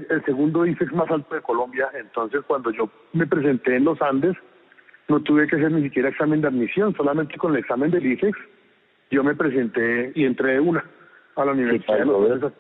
[0.08, 4.34] el segundo IFEX más alto de Colombia, entonces cuando yo me presenté en los Andes,
[5.08, 8.36] no tuve que hacer ni siquiera examen de admisión, solamente con el examen del IFEX
[9.10, 10.84] yo me presenté y entré de una
[11.36, 12.52] a la Universidad de los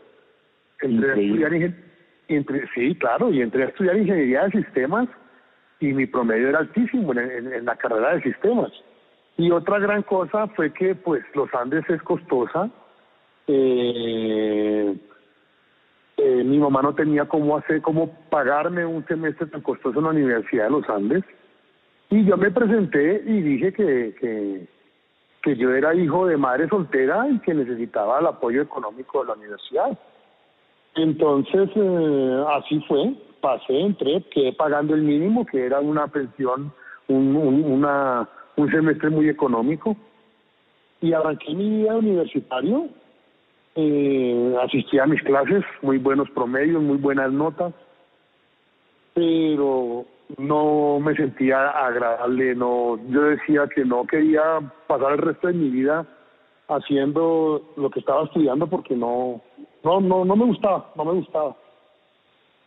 [0.80, 1.52] Entré a estudiar
[2.28, 5.08] entre, sí, claro, y entré a estudiar ingeniería de sistemas
[5.80, 8.70] y mi promedio era altísimo en, la carrera de sistemas.
[9.38, 12.70] Y otra gran cosa fue que pues los Andes es costosa.
[13.46, 14.96] Eh,
[16.18, 20.10] eh, mi mamá no tenía cómo hacer, cómo pagarme un semestre tan costoso en la
[20.10, 21.24] Universidad de los Andes.
[22.10, 24.68] Y yo me presenté y dije que,
[25.42, 29.34] que, yo era hijo de madre soltera y que necesitaba el apoyo económico de la
[29.34, 29.98] universidad.
[30.96, 36.72] Entonces, eh, así fue, pasé, entré, quedé pagando el mínimo, que era una pensión,
[37.06, 39.96] un, un, una, un semestre muy económico,
[41.00, 42.88] y arranqué mi vida universitario,
[43.76, 47.72] eh, asistí a mis clases, muy buenos promedios, muy buenas notas,
[49.14, 50.06] pero
[50.38, 55.70] no me sentía agradable, no, yo decía que no quería pasar el resto de mi
[55.70, 56.06] vida
[56.68, 59.40] haciendo lo que estaba estudiando porque no,
[59.84, 61.56] no, no, no me gustaba, no me gustaba.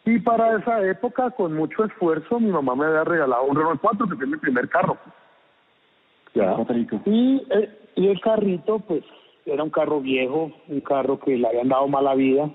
[0.06, 4.08] Y para esa época, con mucho esfuerzo, mi mamá me había regalado un Renault 4,
[4.08, 4.98] que fue mi primer carro.
[6.34, 6.56] Ya.
[7.06, 9.04] Y, eh, y el carrito, pues,
[9.46, 12.50] era un carro viejo, un carro que le habían dado mala vida.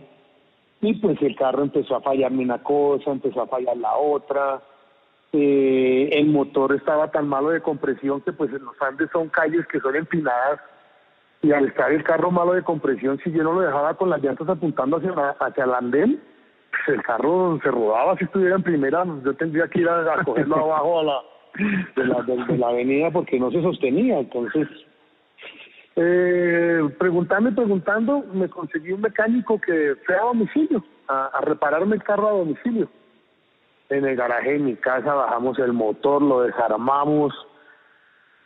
[0.81, 4.63] Y pues el carro empezó a fallarme una cosa, empezó a fallar la otra.
[5.37, 9.67] Eh, el motor estaba tan malo de compresión que pues en los Andes son calles
[9.67, 10.61] que son empinadas
[11.43, 14.23] y al estar el carro malo de compresión, si yo no lo dejaba con las
[14.23, 16.23] llantas apuntando hacia, hacia el andén,
[16.71, 20.55] pues el carro se rodaba si estuviera en primera, yo tendría que ir a, cogerlo
[20.55, 21.21] abajo a la,
[21.97, 24.21] de, la, de, la avenida porque no se sostenía.
[24.21, 24.69] Entonces,
[25.97, 31.97] eh, preguntando y preguntando, me conseguí un mecánico que fue a domicilio, a, a repararme
[31.97, 32.89] el carro a domicilio.
[33.91, 37.35] En el garaje de mi casa bajamos el motor, lo desarmamos,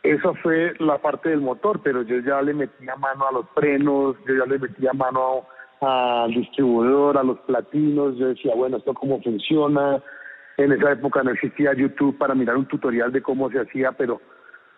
[0.03, 4.15] esa fue la parte del motor, pero yo ya le metía mano a los frenos,
[4.25, 5.45] yo ya le metía mano
[5.81, 10.01] al distribuidor, a los platinos, yo decía, bueno, esto cómo funciona.
[10.57, 14.21] En esa época no existía YouTube para mirar un tutorial de cómo se hacía, pero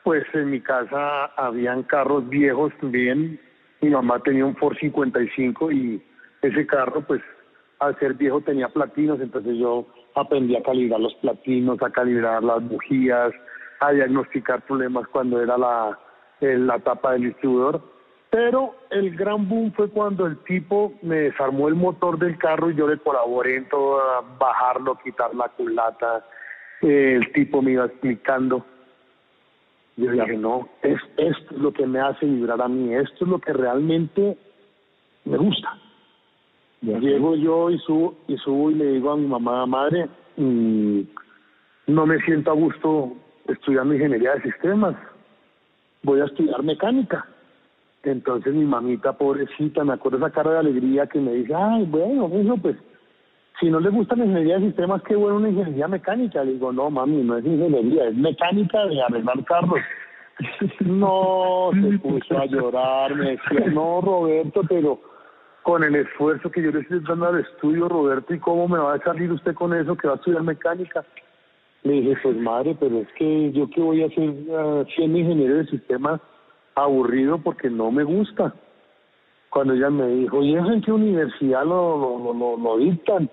[0.03, 3.39] pues en mi casa habían carros viejos también.
[3.81, 6.03] Mi mamá tenía un Ford 55 y
[6.41, 7.21] ese carro, pues
[7.77, 12.67] al ser viejo tenía platinos, entonces yo aprendí a calibrar los platinos, a calibrar las
[12.67, 13.31] bujías,
[13.79, 15.97] a diagnosticar problemas cuando era la,
[16.39, 17.81] la tapa del distribuidor.
[18.29, 22.75] Pero el gran boom fue cuando el tipo me desarmó el motor del carro y
[22.75, 23.99] yo le colaboré en todo,
[24.39, 26.25] bajarlo, quitar la culata.
[26.81, 28.65] el tipo me iba explicando.
[29.97, 33.29] Yo dije, no, es, esto es lo que me hace vibrar a mí, esto es
[33.29, 34.37] lo que realmente
[35.25, 35.77] me gusta.
[36.81, 41.01] Llego yo y subo, y subo y le digo a mi mamá, madre, mm,
[41.87, 43.13] no me siento a gusto
[43.47, 44.95] estudiando ingeniería de sistemas,
[46.01, 47.25] voy a estudiar mecánica.
[48.03, 52.31] Entonces mi mamita pobrecita, me acuerdo esa cara de alegría que me dice, ay, bueno,
[52.41, 52.75] hijo, pues
[53.59, 56.43] si no le gusta la ingeniería de sistemas, qué bueno una ingeniería mecánica.
[56.43, 59.79] Le digo, no, mami, no es ingeniería, es mecánica de arreglar carros.
[60.79, 65.10] no, se puso a llorar, me decía, no, Roberto, pero
[65.63, 68.95] con el esfuerzo que yo le estoy dando al estudio, Roberto, ¿y cómo me va
[68.95, 71.05] a salir usted con eso que va a estudiar mecánica?
[71.83, 75.55] Le dije, pues madre, pero es que yo qué voy a hacer uh, siendo ingeniero
[75.55, 76.21] de sistemas
[76.75, 78.53] aburrido porque no me gusta.
[79.49, 83.29] Cuando ella me dijo, ¿y eso en qué universidad lo, lo, lo, lo dictan?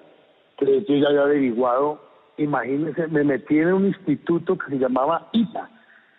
[0.57, 5.69] Entonces yo ya había averiguado imagínense, me metí en un instituto que se llamaba ITA,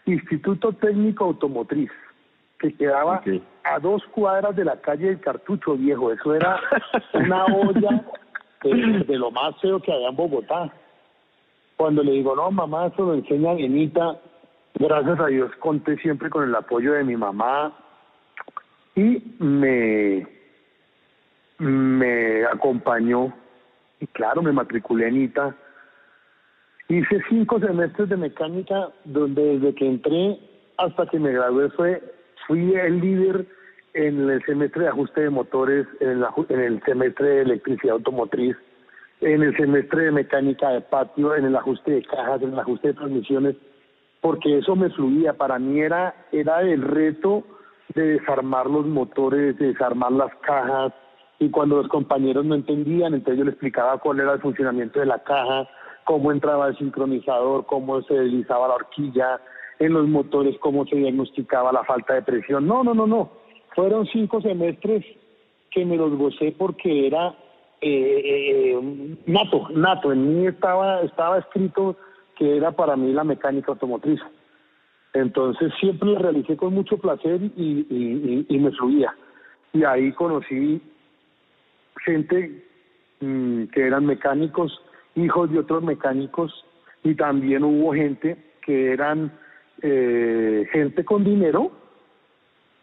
[0.05, 1.89] Instituto Técnico Automotriz,
[2.59, 3.21] que quedaba
[3.63, 6.11] a dos cuadras de la calle del Cartucho Viejo.
[6.11, 6.59] Eso era
[7.13, 8.03] una olla
[8.63, 10.71] de, lo más feo que había en Bogotá.
[11.77, 14.19] Cuando le digo, no, mamá, eso lo enseña Bienita,
[14.75, 17.73] gracias a Dios conté siempre con el apoyo de mi mamá
[18.95, 20.27] y me,
[21.59, 23.33] me acompañó
[24.01, 25.55] y claro, me matriculé en ITA.
[26.89, 30.39] Hice cinco semestres de mecánica donde desde que entré
[30.77, 32.01] hasta que me gradué fue,
[32.49, 33.45] fui el líder
[33.93, 38.57] en el semestre de ajuste de motores, en, en el semestre de electricidad automotriz,
[39.21, 42.87] en el semestre de mecánica de patio, en el ajuste de cajas, en el ajuste
[42.87, 43.55] de transmisiones,
[44.19, 45.33] porque eso me fluía.
[45.33, 47.43] Para mí era, era el reto
[47.93, 50.91] de desarmar los motores, de desarmar las cajas,
[51.37, 55.05] y cuando los compañeros no entendían, entonces yo les explicaba cuál era el funcionamiento de
[55.05, 55.69] la caja,
[56.03, 59.39] cómo entraba el sincronizador, cómo se deslizaba la horquilla,
[59.79, 62.67] en los motores cómo se diagnosticaba la falta de presión.
[62.67, 63.31] No, no, no, no.
[63.75, 65.05] Fueron cinco semestres
[65.71, 67.33] que me los gocé porque era
[67.81, 70.11] eh, eh, nato, nato.
[70.11, 71.95] En mí estaba, estaba escrito
[72.35, 74.19] que era para mí la mecánica automotriz.
[75.13, 79.15] Entonces siempre la realicé con mucho placer y, y me fluía.
[79.73, 80.81] Y ahí conocí
[82.05, 82.65] gente
[83.19, 84.81] mm, que eran mecánicos,
[85.15, 86.65] hijos de otros mecánicos,
[87.03, 89.31] y también hubo gente que eran
[89.81, 91.71] eh, gente con dinero,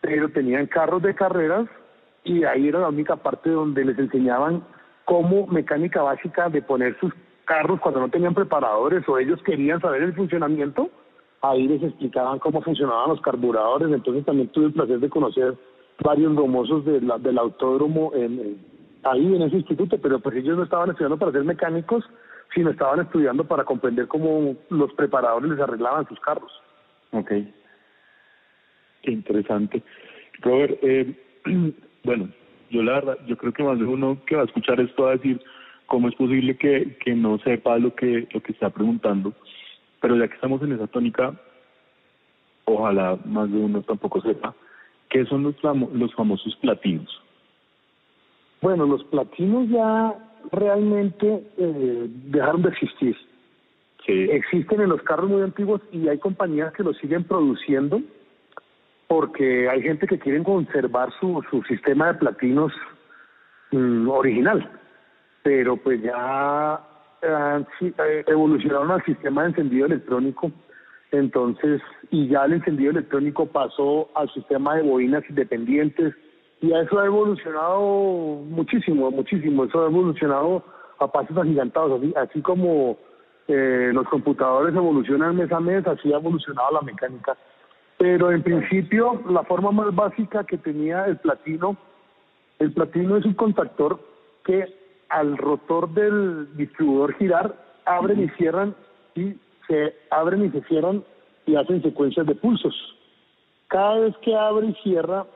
[0.01, 1.69] pero tenían carros de carreras
[2.25, 4.65] y ahí era la única parte donde les enseñaban
[5.05, 7.13] cómo mecánica básica de poner sus
[7.45, 10.91] carros cuando no tenían preparadores o ellos querían saber el funcionamiento,
[11.43, 15.55] ahí les explicaban cómo funcionaban los carburadores, entonces también tuve el placer de conocer
[16.03, 18.59] varios gomosos del autódromo en,
[19.05, 22.05] ahí en ese instituto, pero pues ellos no estaban estudiando para ser mecánicos,
[22.55, 26.53] sino estaban estudiando para comprender cómo los preparadores les arreglaban sus carros.
[27.13, 27.33] Ok.
[29.03, 29.83] Interesante.
[30.41, 31.15] Robert, eh,
[32.05, 32.29] bueno,
[32.71, 35.11] yo la verdad, yo creo que más de uno que va a escuchar esto va
[35.11, 35.41] a decir
[35.87, 39.33] cómo es posible que, que no sepa lo que, lo que está preguntando,
[40.01, 41.35] pero ya que estamos en esa tónica,
[42.65, 44.55] ojalá más de uno tampoco sepa
[45.09, 45.55] qué son los,
[45.93, 47.23] los famosos platinos.
[48.61, 50.15] Bueno, los platinos ya
[50.53, 53.17] realmente eh, dejaron de existir.
[54.09, 58.01] Existen en los carros muy antiguos y hay compañías que los siguen produciendo
[59.09, 62.73] porque hay gente que quiere conservar su, su sistema de platinos
[63.71, 64.69] mm, original,
[65.43, 66.81] pero pues ya
[67.23, 70.51] eh, evolucionaron al sistema de encendido electrónico,
[71.13, 76.15] entonces, y ya el encendido electrónico pasó al sistema de bobinas independientes,
[76.61, 80.65] y eso ha evolucionado muchísimo, muchísimo, eso ha evolucionado
[80.99, 82.99] a pasos agigantados, así como
[83.49, 87.37] eh, los computadores evolucionan mes a mes, así ha evolucionado la mecánica.
[87.99, 91.77] Pero en principio, la forma más básica que tenía el platino,
[92.59, 94.01] el platino es un contactor
[94.45, 94.67] que
[95.09, 97.55] al rotor del distribuidor girar,
[97.85, 98.75] abren y cierran
[99.15, 99.35] y
[99.67, 101.05] se abren y se cierran
[101.47, 102.75] y hacen secuencias de pulsos.
[103.69, 105.27] Cada vez que abre y cierra,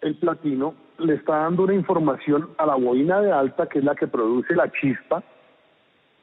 [0.00, 3.94] el platino le está dando una información a la bobina de alta, que es la
[3.94, 5.22] que produce la chispa.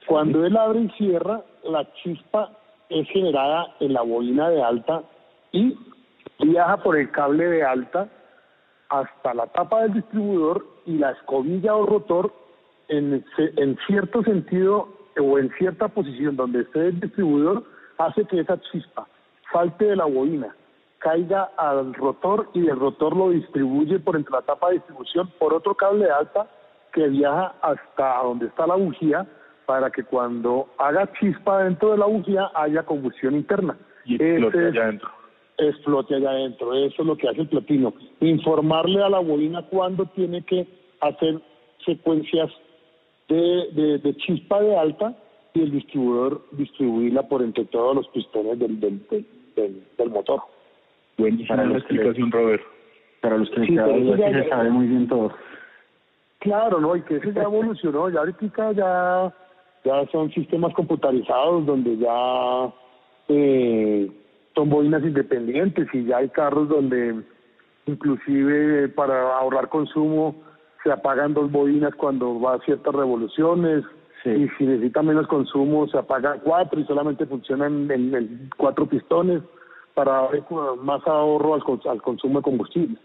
[0.10, 2.50] Cuando él abre y cierra, la chispa
[2.90, 5.04] es generada en la bobina de alta
[5.52, 5.78] y
[6.40, 8.10] viaja por el cable de alta
[8.90, 12.34] hasta la tapa del distribuidor y la escobilla o rotor
[12.88, 13.24] en,
[13.86, 14.90] cierto sentido
[15.22, 17.64] o en cierta posición donde esté el distribuidor
[18.00, 19.08] hace que esa chispa
[19.54, 20.56] salte de la bobina
[20.98, 25.54] caiga al rotor y el rotor lo distribuye por entre la tapa de distribución por
[25.54, 26.48] otro cable de alta
[26.94, 29.28] que viaja hasta donde está la bujía
[29.70, 33.78] para que cuando haga chispa dentro de la bujía haya combustión interna.
[34.04, 35.10] Y explote allá adentro.
[35.60, 36.74] Explote allá adentro.
[36.74, 37.94] Eso es lo que hace el platino.
[38.20, 40.66] Informarle a la bobina cuándo tiene que
[41.02, 41.40] hacer
[41.86, 42.50] secuencias
[43.28, 45.14] de, de, chispa de alta
[45.54, 49.06] y el distribuidor distribuirla por entre todos los pistones del, del,
[49.56, 50.42] del motor.
[51.16, 52.64] Buenísima la explicación, Robert.
[53.22, 55.32] Para los que sí, se sabe muy bien todo.
[56.40, 56.96] Claro, ¿no?
[56.96, 59.32] Y que eso ya evolucionó, ya ahorita ya,
[59.84, 62.74] ya son sistemas computarizados donde ya
[63.30, 64.12] eh,
[64.56, 67.24] son bobinas independientes y ya hay carros donde
[67.86, 70.36] inclusive para ahorrar consumo
[70.84, 73.84] se apagan dos bobinas cuando va a ciertas revoluciones
[74.26, 79.42] y si necesita menos consumo se apagan cuatro y solamente funcionan en cuatro pistones
[79.94, 80.32] para dar
[80.82, 82.98] más ahorro al, consumo de combustible.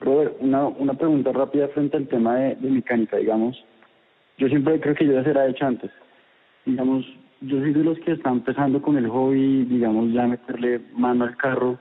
[0.00, 3.62] Robert, una, una pregunta rápida frente al tema de, mecánica, digamos.
[4.40, 5.90] Yo siempre creo que yo ya será hecho antes.
[6.64, 7.04] Digamos,
[7.42, 11.36] yo soy de los que están empezando con el hobby, digamos, ya meterle mano al
[11.36, 11.78] carro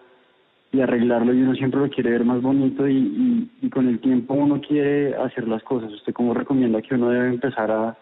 [0.74, 4.34] y arreglarlo y uno siempre lo quiere ver más bonito y, y, con el tiempo
[4.34, 5.92] uno quiere hacer las cosas.
[5.92, 7.98] ¿Usted cómo recomienda que uno debe empezar a,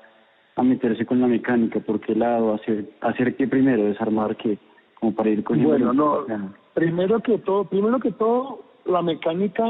[0.55, 1.79] a meterse con la mecánica?
[1.79, 2.55] ¿Por qué lado?
[2.55, 3.83] ¿Hacer, hacer qué primero?
[3.85, 4.57] ¿Desarmar qué?
[4.99, 6.25] Como para ir con Bueno, no,
[6.73, 9.65] primero que todo, primero que todo, la mecánica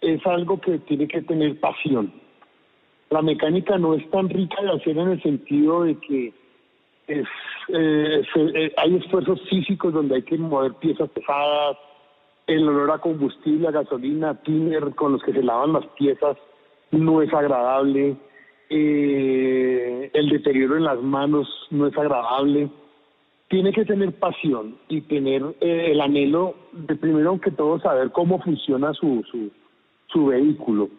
[0.00, 2.12] es algo que tiene que tener pasión.
[3.10, 6.32] La mecánica no es tan rica de hacer en el sentido de que
[7.06, 7.26] es,
[7.68, 11.78] eh, eh, hay esfuerzos físicos donde hay que mover piezas pesadas,
[12.46, 16.36] el olor a combustible, a gasolina, tiner con los que se lavan las piezas
[16.90, 18.16] no es agradable,
[18.70, 22.70] eh, el deterioro en las manos no es agradable.
[23.48, 28.40] Tiene que tener pasión y tener eh, el anhelo de primero que todo saber cómo
[28.40, 29.24] funciona su,
[30.08, 30.90] su vehículo.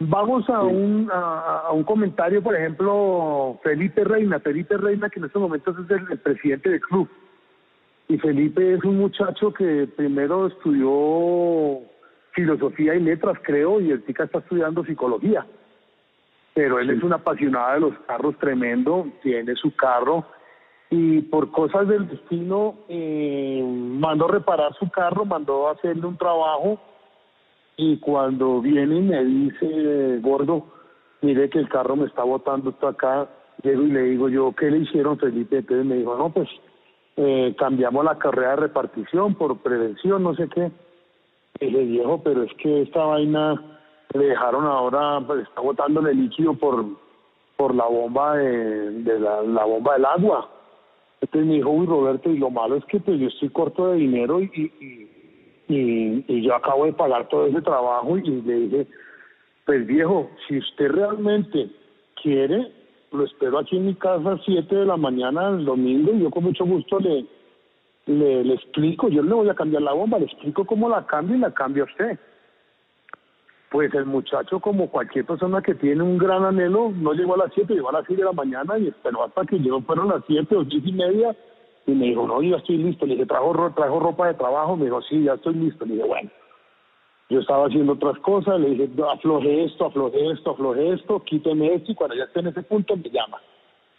[0.00, 4.38] Vamos a, un, a, un comentario, por ejemplo, Felipe Reina.
[4.38, 7.08] Felipe Reina, que en estos momentos es el presidente del club.
[8.06, 11.80] Y Felipe es un muchacho que primero estudió
[12.32, 15.44] filosofía y letras, creo, y el chica está estudiando psicología.
[16.54, 20.24] Pero él es un apasionado de los carros tremendo, tiene su carro
[20.90, 26.80] y por cosas del destino eh, mandó reparar su carro, mandó hacerle un trabajo
[27.80, 30.66] y cuando viene y me dice, gordo,
[31.22, 33.28] mire que el carro me está botando esto acá,
[33.62, 35.58] llego y le digo yo, ¿qué le hicieron Felipe?
[35.58, 36.48] Entonces me dijo, no, pues
[37.16, 40.72] eh, cambiamos la carrera de repartición por prevención, no sé qué.
[41.60, 43.62] Y dije, viejo, pero es que esta vaina
[44.12, 46.84] le dejaron ahora, pues está botándole líquido por,
[47.56, 50.50] por la bomba de, la, bomba del agua.
[51.20, 53.98] Entonces me dijo, uy Roberto, y lo malo es que pues yo estoy corto de
[53.98, 55.07] dinero y, y,
[55.68, 58.86] y, yo acabo de pagar todo ese trabajo y le dije,
[59.66, 61.70] pues viejo, si usted realmente
[62.22, 62.72] quiere,
[63.12, 66.30] lo espero aquí en mi casa a 7 de la mañana el domingo y yo
[66.30, 67.26] con mucho gusto le,
[68.06, 71.40] le, explico, yo le voy a cambiar la bomba, le explico cómo la cambio y
[71.40, 72.18] la cambia usted.
[73.70, 77.52] Pues el muchacho, como cualquier persona que tiene un gran anhelo, no llegó a las
[77.54, 80.22] 7, llegó a las 6 de la mañana y esperó hasta que llegó, fueron las
[80.26, 81.36] 7 o 10 y media
[81.92, 83.06] y me dijo, no, yo ya estoy listo.
[83.06, 84.76] Le dije, ¿trajo, trajo ropa de trabajo?
[84.76, 85.86] Me dijo, sí, ya estoy listo.
[85.86, 86.30] Le dije, bueno,
[87.30, 91.92] yo estaba haciendo otras cosas, le dije, afloje esto, afloje esto, afloje esto, quíteme esto
[91.92, 93.38] y cuando ya esté en ese punto me llama.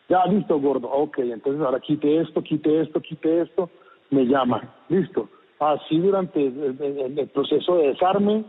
[0.08, 0.88] Ya, listo, gordo.
[0.88, 3.70] Ok, entonces ahora quite esto, quite esto, quite esto,
[4.10, 4.62] me llama.
[4.90, 5.30] Listo.
[5.60, 8.46] Así durante el, proceso de desarme,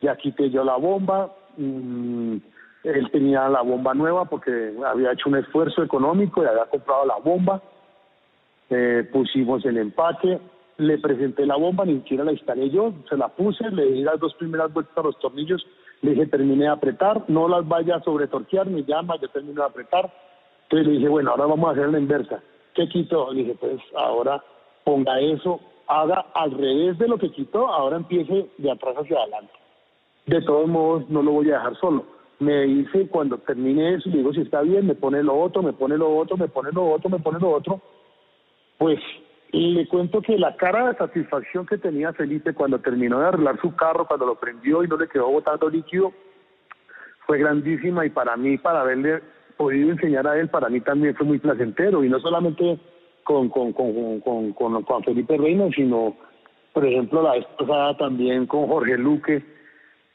[0.00, 1.32] ya quité yo la bomba.
[1.56, 2.36] Mm,
[2.84, 7.16] él tenía la bomba nueva porque había hecho un esfuerzo económico y había comprado la
[7.16, 7.62] bomba.
[8.70, 10.40] Eh, pusimos el empaque,
[10.78, 14.18] le presenté la bomba, ni siquiera la instalé yo, se la puse, le di las
[14.18, 15.64] dos primeras vueltas a los tornillos,
[16.02, 19.68] le dije terminé de apretar, no las vaya a sobretorquear, me llama, yo termino de
[19.68, 20.12] apretar.
[20.64, 22.42] Entonces le dije, bueno, ahora vamos a hacer la inversa.
[22.74, 23.32] ¿Qué quitó?
[23.32, 24.42] Le dije, pues ahora
[24.82, 29.52] ponga eso, haga al revés de lo que quitó, ahora empiece de atrás hacia adelante.
[30.26, 32.04] De todos modos, no lo voy a dejar solo.
[32.40, 35.72] Me dice cuando termine eso, le digo si está bien, me pone lo otro, me
[35.72, 37.80] pone lo otro, me pone lo otro, me pone lo otro.
[38.84, 39.00] Pues
[39.50, 43.74] le cuento que la cara de satisfacción que tenía Felipe cuando terminó de arreglar su
[43.74, 46.12] carro, cuando lo prendió y no le quedó botando líquido,
[47.26, 49.22] fue grandísima y para mí, para haberle
[49.56, 52.04] podido enseñar a él, para mí también fue muy placentero.
[52.04, 52.78] Y no solamente
[53.22, 56.14] con, con, con, con, con, Felipe Reina, sino,
[56.74, 59.42] por ejemplo, la vez pasada también con Jorge Luque,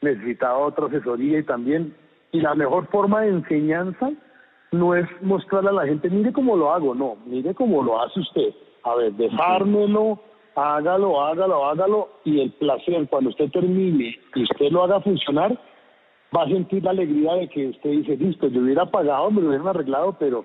[0.00, 1.92] necesitaba otra asesoría y también,
[2.30, 4.12] y la mejor forma de enseñanza
[4.72, 8.20] no es mostrarle a la gente, mire cómo lo hago, no, mire cómo lo hace
[8.20, 10.18] usted a ver, dejármelo,
[10.54, 15.58] hágalo, hágalo, hágalo, y el placer cuando usted termine y usted lo haga funcionar,
[16.36, 19.48] va a sentir la alegría de que usted dice, listo, yo hubiera pagado, me lo
[19.48, 20.44] hubieran arreglado, pero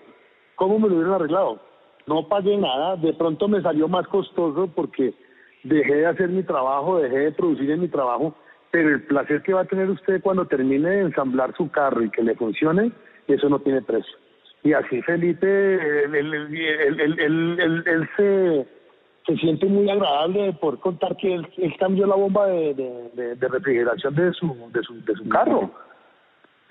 [0.56, 1.60] ¿cómo me lo hubieran arreglado?
[2.08, 5.14] No pagué nada, de pronto me salió más costoso porque
[5.64, 8.36] dejé de hacer mi trabajo, dejé de producir en mi trabajo,
[8.72, 12.10] pero el placer que va a tener usted cuando termine de ensamblar su carro y
[12.10, 12.92] que le funcione,
[13.34, 14.16] eso no tiene precio.
[14.66, 15.46] Y así Felipe,
[16.06, 18.68] él, se,
[19.38, 21.48] siente muy agradable por contar que él,
[21.78, 22.74] cambió la bomba de,
[23.38, 25.70] de, refrigeración de su, de su, de su carro.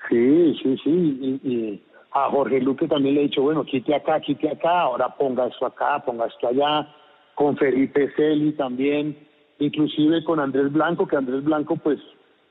[0.09, 1.41] Sí, sí, sí.
[1.45, 1.83] Y,
[2.17, 5.67] a Jorge Luque también le he dicho, bueno, quite acá, quite acá, ahora ponga esto
[5.67, 6.89] acá, ponga esto allá.
[7.35, 9.17] Con Felipe Celi también,
[9.59, 11.99] inclusive con Andrés Blanco, que Andrés Blanco pues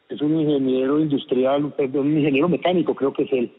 [0.09, 3.51] es un ingeniero industrial, un ingeniero mecánico creo que es él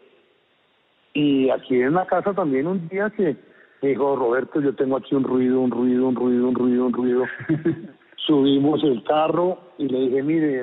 [1.15, 3.37] y aquí en la casa también un día que
[3.81, 6.93] me dijo, Roberto, yo tengo aquí un ruido, un ruido, un ruido, un ruido, un
[6.93, 7.25] ruido.
[8.17, 10.63] Subimos el carro y le dije, mire,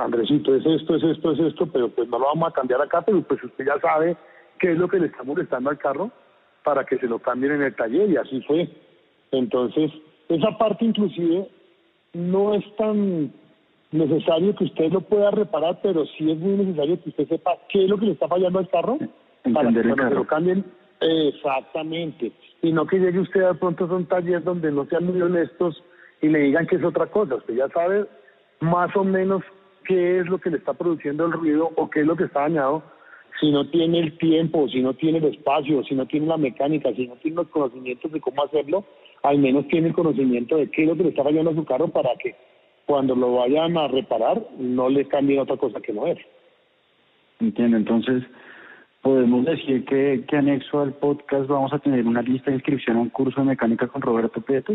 [0.00, 3.02] Andresito, es esto, es esto, es esto, pero pues no lo vamos a cambiar acá,
[3.02, 4.16] pero pues usted ya sabe
[4.58, 6.10] qué es lo que le está molestando al carro
[6.62, 8.68] para que se lo cambien en el taller y así fue.
[9.32, 9.90] Entonces,
[10.28, 11.48] esa parte inclusive
[12.14, 13.32] no es tan
[13.90, 17.84] necesario que usted lo pueda reparar, pero sí es muy necesario que usted sepa qué
[17.84, 18.98] es lo que le está fallando al carro
[19.42, 20.64] para que cuando lo cambien.
[21.00, 22.32] Exactamente.
[22.62, 25.82] Y no que llegue usted de pronto a un taller donde no sean muy honestos
[26.20, 27.36] y le digan que es otra cosa.
[27.36, 28.06] Usted ya sabe
[28.60, 29.42] más o menos
[29.84, 32.40] qué es lo que le está produciendo el ruido o qué es lo que está
[32.40, 32.82] dañado.
[33.40, 36.92] Si no tiene el tiempo, si no tiene el espacio, si no tiene la mecánica,
[36.94, 38.84] si no tiene los conocimientos de cómo hacerlo,
[39.22, 41.64] al menos tiene el conocimiento de qué es lo que le está fallando a su
[41.64, 42.34] carro para que
[42.84, 46.18] cuando lo vayan a reparar no le cambien otra cosa que no es.
[47.38, 48.22] Entiendo, entonces
[49.02, 53.00] podemos decir que, que anexo al podcast vamos a tener una lista de inscripción a
[53.00, 54.74] un curso de mecánica con Roberto Prieto.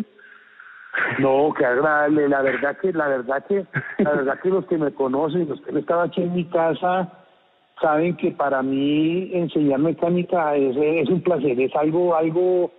[1.20, 3.66] No, qué agradable, la verdad que, la verdad que,
[4.00, 7.12] la verdad que los que me conocen, los que han estado aquí en mi casa,
[7.82, 12.72] saben que para mí enseñar mecánica es, es un placer, es algo, algo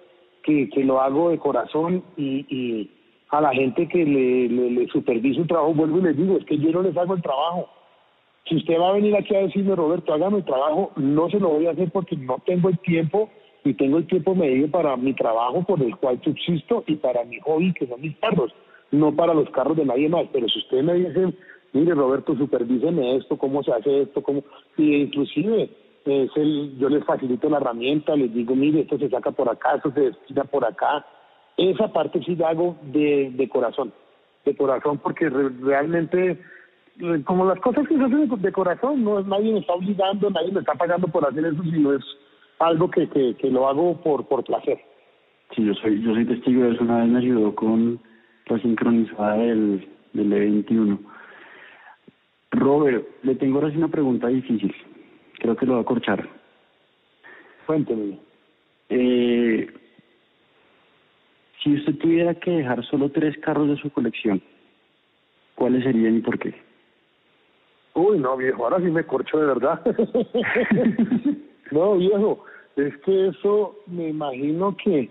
[0.42, 2.90] que, que lo hago de corazón y, y
[3.30, 6.44] a la gente que le, le, le superviso el trabajo, vuelvo y les digo, es
[6.46, 7.68] que yo no les hago el trabajo.
[8.48, 11.48] Si usted va a venir aquí a decirme, Roberto, hágame el trabajo, no se lo
[11.48, 13.30] voy a hacer porque no tengo el tiempo
[13.64, 17.40] y tengo el tiempo medido para mi trabajo por el cual subsisto y para mi
[17.40, 18.54] hobby, que son mis carros,
[18.92, 20.26] no para los carros de nadie más.
[20.32, 21.34] Pero si usted me dice,
[21.72, 24.44] mire Roberto, supervíseme esto, cómo se hace esto, cómo...
[24.76, 25.70] Y inclusive
[26.04, 29.74] es el, yo les facilito la herramienta, les digo, mire, esto se saca por acá,
[29.76, 31.04] esto se destina por acá.
[31.56, 33.92] Esa parte sí la hago de, de corazón,
[34.44, 36.38] de corazón, porque realmente,
[37.24, 40.60] como las cosas que se hacen de, corazón, no nadie me está obligando, nadie me
[40.60, 42.04] está pagando por hacer eso, sino es
[42.58, 44.78] algo que, que, que lo hago por, por placer.
[45.54, 46.84] Sí, yo soy, yo soy testigo de eso.
[46.84, 48.00] Una vez me ayudó con
[48.46, 50.98] la sincronizada del, del E21.
[52.52, 54.74] Robert, le tengo ahora sí una pregunta difícil.
[55.38, 56.28] Creo que lo va a corchar.
[57.66, 58.18] Cuénteme.
[58.88, 59.68] Eh,
[61.62, 64.40] si usted tuviera que dejar solo tres carros de su colección,
[65.54, 66.65] ¿cuáles serían y por qué?
[67.96, 69.80] Uy, no, viejo, ahora sí me corcho de verdad.
[71.70, 72.44] no, viejo,
[72.76, 75.08] es que eso me imagino que,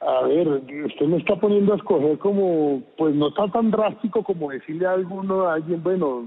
[0.00, 0.48] a ver,
[0.86, 4.94] usted me está poniendo a escoger como, pues no está tan drástico como decirle a
[4.94, 6.24] alguno, a alguien, bueno,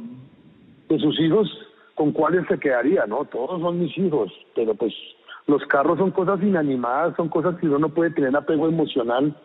[0.87, 1.49] de sus hijos,
[1.95, 3.07] ¿con cuáles se quedaría?
[3.07, 4.93] No, todos son mis hijos, pero pues
[5.47, 9.35] los carros son cosas inanimadas, son cosas que uno no puede tener apego emocional,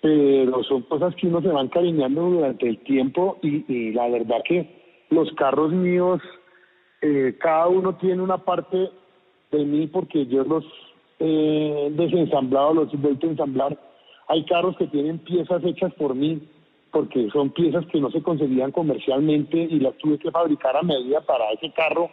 [0.00, 4.38] pero son cosas que uno se van cariñando durante el tiempo y, y la verdad
[4.48, 4.81] que
[5.12, 6.20] los carros míos,
[7.02, 8.90] eh, cada uno tiene una parte
[9.50, 10.64] de mí porque yo los
[11.18, 13.78] he desensamblado, los he vuelto a ensamblar.
[14.28, 16.40] Hay carros que tienen piezas hechas por mí,
[16.90, 21.20] porque son piezas que no se conseguían comercialmente y las tuve que fabricar a medida
[21.20, 22.10] para ese carro.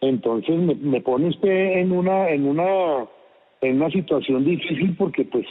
[0.00, 3.06] Entonces me, me pone usted en una, en una,
[3.62, 5.46] en una situación difícil porque pues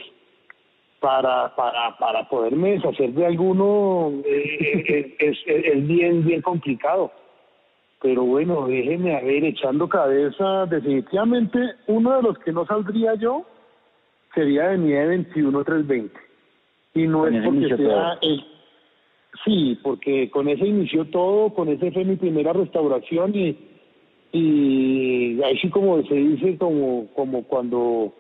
[1.06, 7.12] para, para, para poderme deshacer de alguno eh, es, es, bien, bien complicado.
[8.02, 13.46] Pero bueno, déjeme a ver, echando cabeza, definitivamente uno de los que no saldría yo
[14.34, 16.20] sería de mi E21 320.
[16.96, 18.44] Y no es porque sea el...
[19.44, 23.56] Sí, porque con ese inició todo, con ese fue mi primera restauración y,
[24.32, 28.12] y ahí sí como se dice, como, como cuando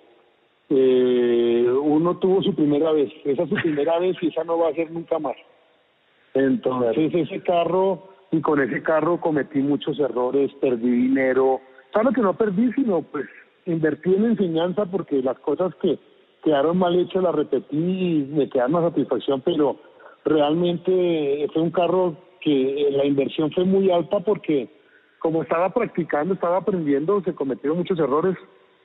[0.70, 4.70] eh, uno tuvo su primera vez, esa es su primera vez y esa no va
[4.70, 5.36] a ser nunca más.
[6.34, 11.61] Entonces ese carro, y con ese carro cometí muchos errores, perdí dinero,
[11.91, 13.26] claro que no perdí, sino pues
[13.66, 15.97] invertí en enseñanza porque las cosas que
[16.43, 19.78] quedaron mal hechas las repetí y me quedaron más satisfacción, pero
[20.26, 24.70] realmente fue un carro que la inversión fue muy alta porque
[25.20, 28.36] como estaba practicando, estaba aprendiendo, se cometieron muchos errores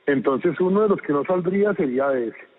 [0.05, 2.51] entonces uno de los que no saldría sería de ese.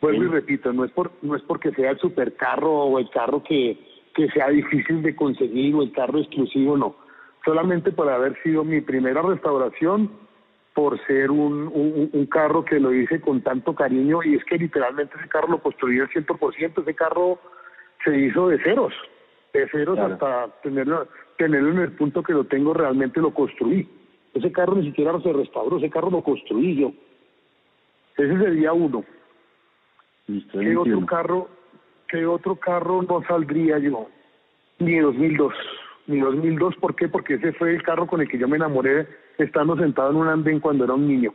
[0.00, 3.42] Vuelvo y repito, no es por no es porque sea el supercarro o el carro
[3.42, 3.78] que,
[4.14, 6.96] que sea difícil de conseguir o el carro exclusivo, no.
[7.44, 10.10] Solamente por haber sido mi primera restauración,
[10.74, 14.58] por ser un, un, un carro que lo hice con tanto cariño y es que
[14.58, 17.38] literalmente ese carro lo construí al 100%, ese carro
[18.04, 18.92] se hizo de ceros,
[19.52, 21.06] de ceros hasta tenerlo,
[21.38, 23.88] tenerlo en el punto que lo tengo realmente lo construí.
[24.34, 26.92] Ese carro ni siquiera se restauró, ese carro lo construí yo.
[28.16, 29.04] Ese sería uno.
[30.26, 31.48] ¿Qué otro carro,
[32.08, 34.08] qué otro carro no saldría yo?
[34.78, 35.54] Ni 2002.
[36.06, 37.08] Ni 2002, ¿por qué?
[37.08, 39.06] Porque ese fue el carro con el que yo me enamoré
[39.38, 41.32] estando sentado en un andén cuando era un niño.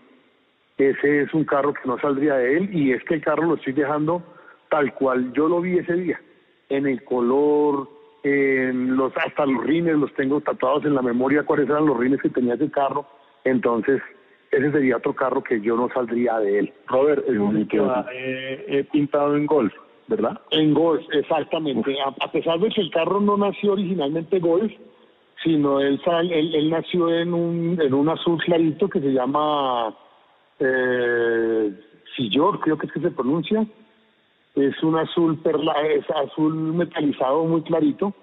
[0.78, 3.56] Ese es un carro que no saldría de él y es que el carro lo
[3.56, 4.24] estoy dejando
[4.70, 6.22] tal cual yo lo vi ese día,
[6.70, 7.90] en el color,
[8.24, 12.22] en los hasta los rines los tengo tatuados en la memoria cuáles eran los rines
[12.22, 13.06] que tenía ese carro
[13.44, 14.02] entonces
[14.52, 16.74] ese sería otro carro que yo no saldría de él.
[16.88, 19.74] Robert, es un que va eh, pintado en golf,
[20.08, 20.42] ¿verdad?
[20.52, 21.96] En golf, exactamente.
[22.02, 24.72] A, pesar de que el carro no nació originalmente golf,
[25.44, 26.02] sino él,
[26.32, 29.96] él, nació en un, en un azul clarito que se llama
[30.60, 31.72] eh,
[32.16, 33.66] Sillor, creo que es que se pronuncia.
[34.60, 38.14] Es un azul perla, es azul metalizado muy clarito,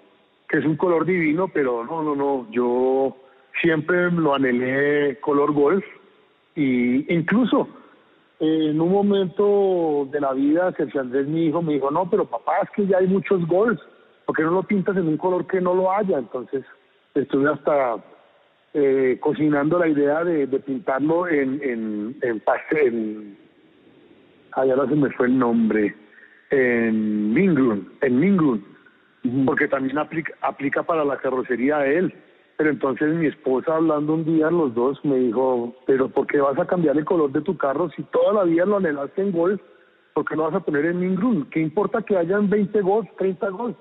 [0.49, 3.17] que es un color divino, pero no, no, no, yo
[3.63, 5.85] siempre lo anhelé color golf
[6.55, 7.69] y incluso
[8.39, 12.59] en un momento de la vida, Sergio Andrés, mi hijo, me dijo, no, pero papá,
[12.65, 13.83] es que ya hay muchos golfs,
[14.27, 16.19] ¿por qué no lo pintas en un color que no lo haya?
[16.19, 16.67] Entonces
[17.15, 17.97] estuve hasta
[18.75, 23.39] eh, cocinando la idea de, pintarlo en, en, en pastel,
[24.53, 25.95] allá se me fue el nombre,
[26.51, 28.65] en Mingrun, en Mingrun,
[29.45, 32.15] porque también aplica, aplica para la carrocería de él.
[32.57, 36.59] Pero entonces mi esposa hablando un día, los dos, me dijo, pero ¿por qué vas
[36.59, 39.61] a cambiar el color de tu carro si toda la vida lo anhelaste en Golf?
[40.15, 41.51] ¿Por qué lo vas a poner en Mingrun?
[41.51, 43.77] ¿Qué importa que hayan 20 Golf, 30 Golf?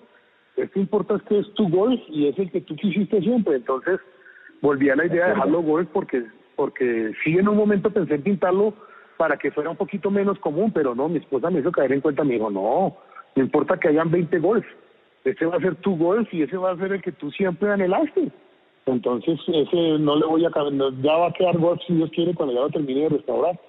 [0.56, 3.56] Que importa es que es tu Golf y es el que tú quisiste siempre.
[3.56, 4.00] Entonces
[4.62, 6.26] volví a la idea de dejarlo Golf porque,
[6.58, 8.74] porque sí en un momento pensé en pintarlo
[9.18, 12.02] para que fuera un poquito menos común, pero no, mi esposa me hizo caer en
[12.02, 12.98] cuenta, me dijo, no,
[13.36, 14.66] no importa que hayan 20 Golf,
[15.24, 17.72] este va a ser tu Golf y ese va a ser el que tú siempre
[17.72, 18.32] anhelaste.
[18.86, 20.52] Entonces, ese no le voy a
[21.02, 23.60] ya va a quedar golf si Dios quiere cuando ya lo termine de restaurar.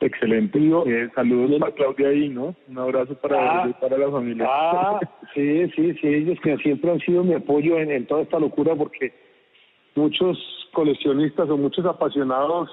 [0.00, 0.58] Excelente.
[0.58, 2.54] Eh, saludos para Claudia ahí, ¿no?
[2.68, 4.46] Un abrazo para, ah, para la familia.
[4.48, 5.00] Ah,
[5.34, 8.74] sí, sí, sí, ellos que siempre han sido mi apoyo en, en toda esta locura
[8.74, 9.12] porque
[9.94, 10.38] muchos
[10.72, 12.70] coleccionistas o muchos apasionados,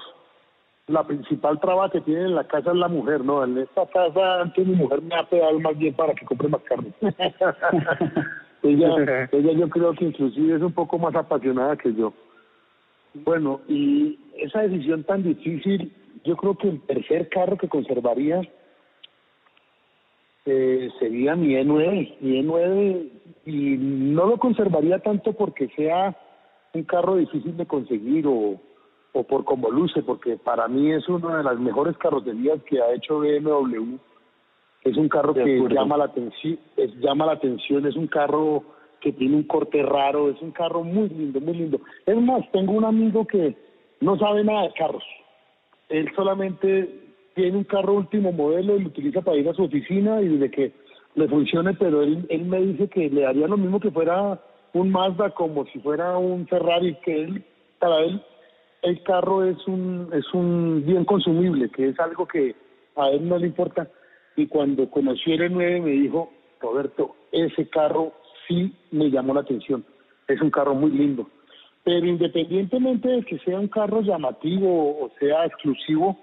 [0.86, 3.42] la principal traba que tienen en la casa es la mujer, ¿no?
[3.42, 6.62] En esta casa antes mi mujer me ha pegado más bien para que compre más
[6.62, 6.92] carne.
[8.62, 12.14] Ella, ella yo creo que inclusive es un poco más apasionada que yo.
[13.12, 15.92] Bueno, y esa decisión tan difícil,
[16.24, 18.40] yo creo que el tercer carro que conservaría
[20.46, 23.10] eh, sería mi E9, mi E9,
[23.44, 26.16] y no lo conservaría tanto porque sea
[26.72, 28.58] un carro difícil de conseguir o,
[29.14, 32.92] o por cómo luce, porque para mí es una de las mejores carrocerías que ha
[32.92, 33.96] hecho BMW
[34.84, 38.62] es un carro que llama la atención, es, llama la atención, es un carro
[39.00, 41.80] que tiene un corte raro, es un carro muy lindo, muy lindo.
[42.04, 43.56] Es más, tengo un amigo que
[44.00, 45.02] no sabe nada de carros.
[45.88, 46.88] Él solamente
[47.34, 50.50] tiene un carro último modelo y lo utiliza para ir a su oficina y de
[50.50, 50.72] que
[51.14, 54.38] le funcione, pero él, él me dice que le daría lo mismo que fuera
[54.74, 57.44] un Mazda como si fuera un Ferrari, que él,
[57.78, 58.20] para él,
[58.84, 62.54] el carro es un, es un bien consumible, que es algo que
[62.96, 63.88] a él no le importa
[64.36, 66.30] y cuando conoció el 9 me dijo,
[66.60, 68.12] Roberto, ese carro
[68.46, 69.84] sí me llamó la atención,
[70.28, 71.28] es un carro muy lindo.
[71.82, 76.18] Pero independientemente de que sea un carro llamativo o sea exclusivo,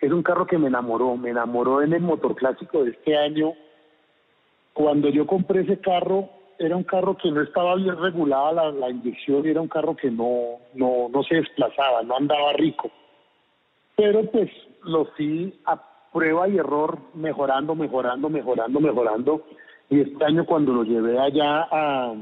[0.00, 3.54] es un carro que me enamoró, me enamoró en el motor clásico de este año.
[4.72, 6.28] Cuando yo compré ese carro,
[6.58, 10.58] era un carro que no estaba bien regulada la, inyección, era un carro que no,
[10.74, 12.90] no, no se desplazaba, no andaba rico.
[13.96, 14.50] Pero pues
[14.84, 15.80] lo fui a
[16.12, 19.44] prueba y error, mejorando, mejorando, mejorando, mejorando.
[19.90, 22.14] Y este año cuando lo llevé allá a,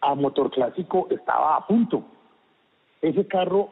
[0.00, 2.04] a Motor Clásico estaba a punto.
[3.02, 3.68] Ese carro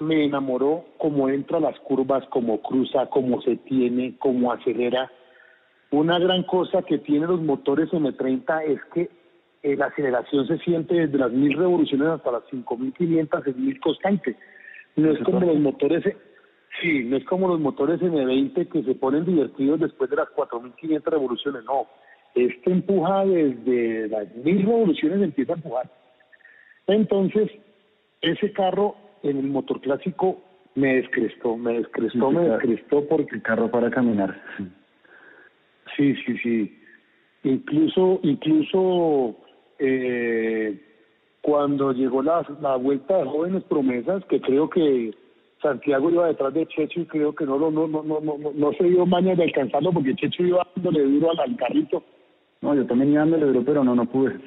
[0.00, 5.10] me enamoró como entra las curvas, como cruza, como se tiene, como acelera.
[5.90, 9.10] Una gran cosa que tienen los motores M30 es que
[9.62, 14.36] eh, la aceleración se siente desde las mil revoluciones hasta las 5500, mil constante.
[14.96, 16.04] No es como los motores
[16.80, 21.04] Sí, no es como los motores M20 que se ponen divertidos después de las 4.500
[21.04, 21.86] revoluciones, no.
[22.34, 25.90] Este empuja desde las 1.000 revoluciones, empieza a empujar.
[26.88, 27.50] Entonces,
[28.20, 30.42] ese carro en el motor clásico
[30.74, 33.36] me descrestó, me descrestó, me descrestó porque...
[33.36, 34.42] El carro para caminar.
[35.96, 36.78] Sí, sí, sí.
[37.44, 39.36] Incluso, incluso
[39.78, 40.80] eh,
[41.42, 45.12] cuando llegó la, la vuelta de jóvenes promesas, que creo que
[45.60, 48.72] Santiago iba detrás de Checho y creo que no no no no no no, no
[48.72, 52.02] se dio maña de alcanzarlo porque Checho iba dándole duro al, carrito.
[52.60, 54.38] No, yo también iba dándole duro, pero no, no pude.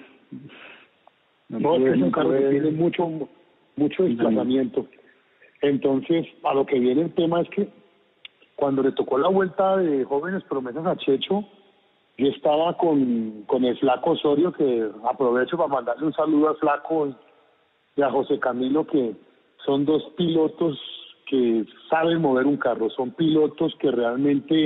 [1.50, 3.30] No, es un carro que tiene mucho,
[3.76, 4.88] mucho desplazamiento.
[5.62, 7.68] Entonces, a lo que viene el tema es que
[8.58, 11.46] cuando le tocó la vuelta de jóvenes promesas a Checho,
[12.18, 17.16] yo estaba con, con el flaco Osorio, que aprovecho para mandarle un saludo al flaco
[17.96, 19.16] y a José Camilo, que
[19.64, 20.78] son dos pilotos
[21.30, 24.66] que saben mover un carro, son pilotos que realmente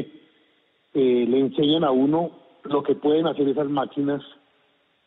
[0.94, 2.32] eh, le enseñan a uno
[2.64, 4.22] lo que pueden hacer esas máquinas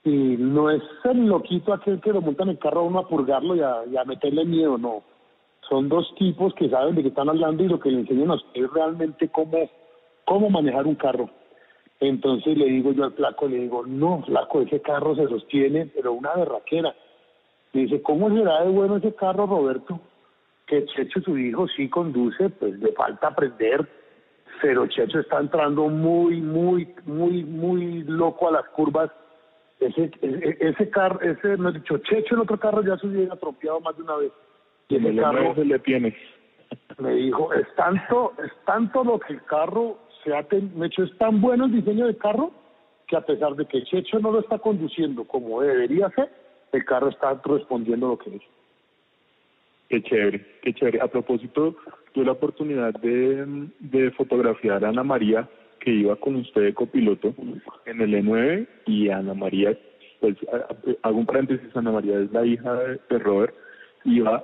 [0.05, 3.09] y no es el loquito aquel que lo monta en el carro a uno a
[3.09, 5.03] purgarlo y a, meterle miedo, no.
[5.69, 8.35] Son dos tipos que saben de qué están hablando y lo que le enseñan a
[8.35, 9.71] ustedes realmente cómo,
[10.25, 11.31] cómo manejar un carro.
[12.01, 16.13] Entonces le digo yo al flaco, le digo, no, flaco, ese carro se sostiene, pero
[16.13, 16.95] una berraquera.
[17.73, 20.01] Me dice, ¿cómo será de bueno ese carro, Roberto?
[20.67, 23.89] Que Checho, su hijo, sí conduce, pues le falta aprender,
[24.61, 29.11] pero Checho está entrando muy, muy, muy, muy loco a las curvas.
[29.81, 33.35] Ese, ese, ese carro, ese, no he dicho, Checho en otro carro ya se hubiera
[33.35, 34.33] atropellado más de una vez.
[34.89, 36.17] Y ese carro se le tiene.
[36.99, 41.41] Me dijo, es tanto, es tanto lo que el carro se ha hecho, es tan
[41.41, 42.51] bueno el diseño del carro
[43.07, 46.31] que a pesar de que Checho no lo está conduciendo como debería ser,
[46.73, 48.43] el carro está respondiendo lo que es.
[49.89, 51.01] Qué chévere, qué chévere.
[51.01, 51.77] A propósito,
[52.13, 55.49] tuve la oportunidad de, de fotografiar a Ana María,
[55.81, 57.35] que iba con usted de copiloto
[57.85, 59.79] en el E9, y Ana María,
[60.21, 60.37] pues
[61.03, 63.55] hago un paréntesis, Ana María es la hija de, Robert,
[64.05, 64.43] iba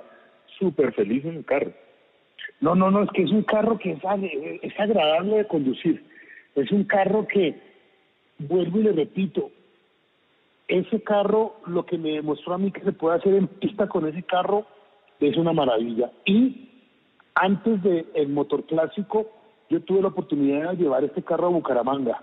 [0.61, 1.73] súper feliz en el carro.
[2.61, 6.05] No, no, no, es que es un carro que es, agradable de conducir.
[6.55, 7.59] Es un carro que,
[8.37, 9.49] vuelvo y le repito,
[10.67, 14.07] ese carro, lo que me demostró a mí que se puede hacer en pista con
[14.07, 14.65] ese carro,
[15.19, 16.11] es una maravilla.
[16.25, 16.69] Y
[17.35, 19.27] antes del el motor clásico,
[19.69, 22.21] yo tuve la oportunidad de llevar este carro a Bucaramanga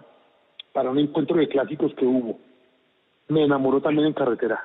[0.72, 2.39] para un encuentro de clásicos que hubo.
[3.28, 4.62] Me enamoró también en carretera.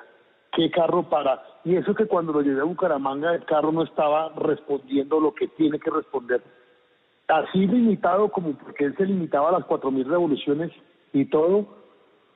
[0.53, 1.41] ¿Qué carro para?
[1.65, 5.47] Y eso que cuando lo llevé a Bucaramanga, el carro no estaba respondiendo lo que
[5.47, 6.41] tiene que responder.
[7.27, 10.71] Así limitado como porque él se limitaba a las 4.000 revoluciones
[11.11, 11.65] y todo,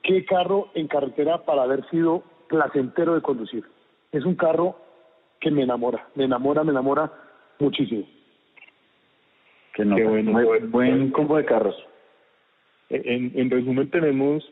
[0.02, 3.64] qué carro en carretera para haber sido placentero de conducir.
[4.10, 4.76] Es un carro
[5.40, 7.12] que me enamora, me enamora, me enamora
[7.60, 8.04] muchísimo.
[9.74, 11.76] Que no, buen, buen combo de carros.
[12.88, 14.42] En, en resumen tenemos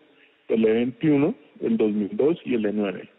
[0.48, 3.15] el E21, el 2002 y el E9.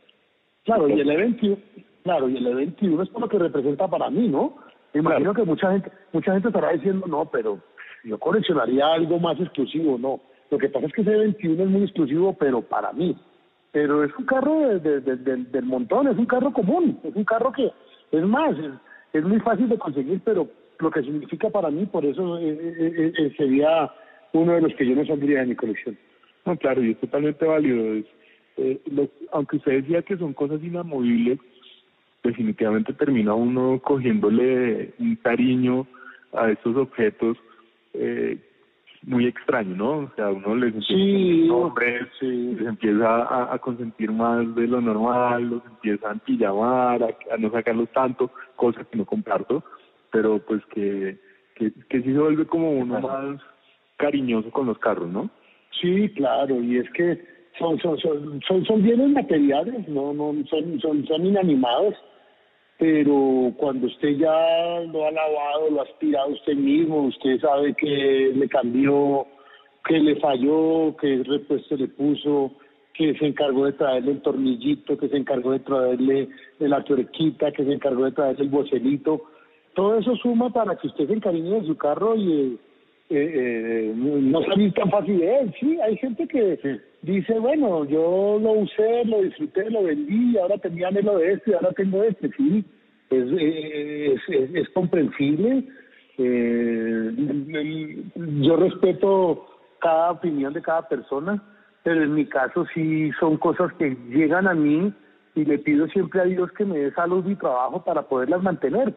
[0.68, 1.58] Claro, y el E21,
[2.04, 4.58] claro, y el E21 es por lo que representa para mí, ¿no?
[4.94, 7.60] Me imagino que mucha gente, mucha gente estará diciendo, no, pero
[8.04, 10.20] yo coleccionaría algo más exclusivo, no.
[10.52, 13.18] Lo que pasa es que ese 21 es muy exclusivo, pero para mí.
[13.72, 17.72] Pero es un carro de, del montón, es un carro común, es un carro que,
[18.12, 18.54] es más,
[19.14, 20.50] es, muy fácil de conseguir, pero
[20.80, 23.90] lo que significa para mí, por eso eh, eh, eh, sería
[24.34, 25.98] uno de los que yo no saldría de mi colección.
[26.46, 28.04] No, claro, y es totalmente válido.
[29.32, 31.40] Aunque usted decía que son cosas inamovibles,
[32.24, 35.88] definitivamente termina uno cogiéndole un cariño
[36.34, 37.38] a estos objetos
[37.94, 38.38] eh,
[39.04, 39.92] muy extraño, ¿no?
[40.00, 45.66] O sea, uno les empieza nombres, les empieza a, consentir más de lo normal, los
[45.66, 49.64] empieza a antillamar, a, no sacarlos tanto, cosas que no comparto,
[50.12, 51.18] pero pues que,
[51.56, 53.40] que, que sí se vuelve como uno más
[53.98, 55.30] cariñoso con los carros, ¿no?
[55.80, 60.80] Sí, claro, y es que son son son son, son bienes materiales, no no son
[60.80, 61.96] son son inanimados
[62.78, 68.32] pero cuando usted ya lo ha lavado, lo ha aspirado usted mismo, usted sabe que
[68.36, 69.26] le cambió,
[69.84, 72.52] que le falló, que repuesto le puso,
[72.94, 76.30] que se encargó de traerle el tornillito, que se encargó de traerle
[76.60, 79.24] la tuerquita, que se encargó de traerle el bocelito.
[79.74, 82.60] Todo eso suma para que usted se encariñe de su carro y
[83.10, 85.56] eh, eh, eh no salir tan fácil de él.
[85.60, 90.90] Sí, hay gente que dice, bueno, yo lo usé, lo disfruté, lo vendí, ahora tenía
[90.90, 92.30] anhelo de este y ahora tengo este.
[92.36, 92.66] Sí,
[93.10, 95.64] es, es, es, comprensible.
[96.18, 97.12] Eh,
[98.42, 99.46] yo respeto
[99.80, 101.42] cada opinión de cada persona,
[101.84, 104.92] pero en mi caso sí son cosas que llegan a mí
[105.36, 108.94] y le pido siempre a Dios que me dé salud y trabajo para poderlas mantener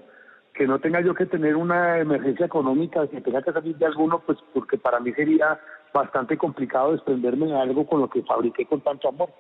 [0.55, 4.23] que no tenga yo que tener una emergencia económica, que tenga que salir de alguno,
[4.25, 5.59] pues porque para mí sería
[5.93, 9.31] bastante complicado desprenderme de algo con lo que fabriqué con tanto amor.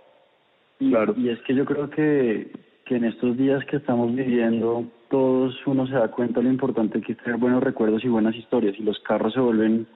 [0.78, 1.14] Y, claro.
[1.16, 2.50] y es que yo creo que,
[2.86, 7.00] que en estos días que estamos viviendo, todos uno se da cuenta de lo importante
[7.00, 9.86] que es tener buenos recuerdos y buenas historias, y los carros se vuelven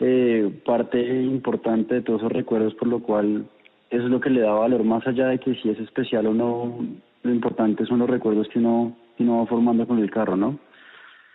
[0.00, 3.46] eh, parte importante de todos esos recuerdos, por lo cual
[3.90, 6.34] eso es lo que le da valor, más allá de que si es especial o
[6.34, 6.78] no,
[7.22, 10.58] lo importante son los recuerdos que uno y no va formando con el carro, ¿no?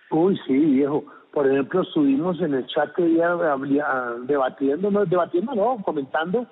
[0.10, 1.04] Uy, sí, viejo.
[1.32, 3.36] Por ejemplo, estuvimos en el chat que día
[4.26, 6.48] debatiendo, no, debatiendo, no, comentando,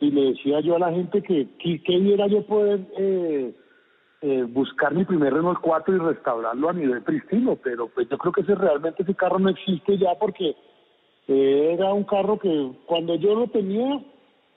[0.00, 3.54] y le decía yo a la gente que qué yo poder eh,
[4.22, 8.32] eh, buscar mi primer Renault 4 y restaurarlo a nivel pristino, pero pues yo creo
[8.32, 10.54] que ese realmente ese carro no existe ya porque
[11.26, 14.00] era un carro que cuando yo lo tenía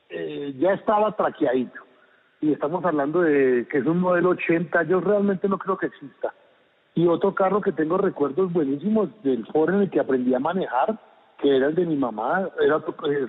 [0.09, 1.86] eh, ya estaba traqueadito
[2.41, 6.33] y estamos hablando de que es un modelo 80, yo realmente no creo que exista.
[6.93, 10.99] Y otro carro que tengo recuerdos buenísimos del Ford en el que aprendí a manejar,
[11.39, 12.81] que era el de mi mamá, era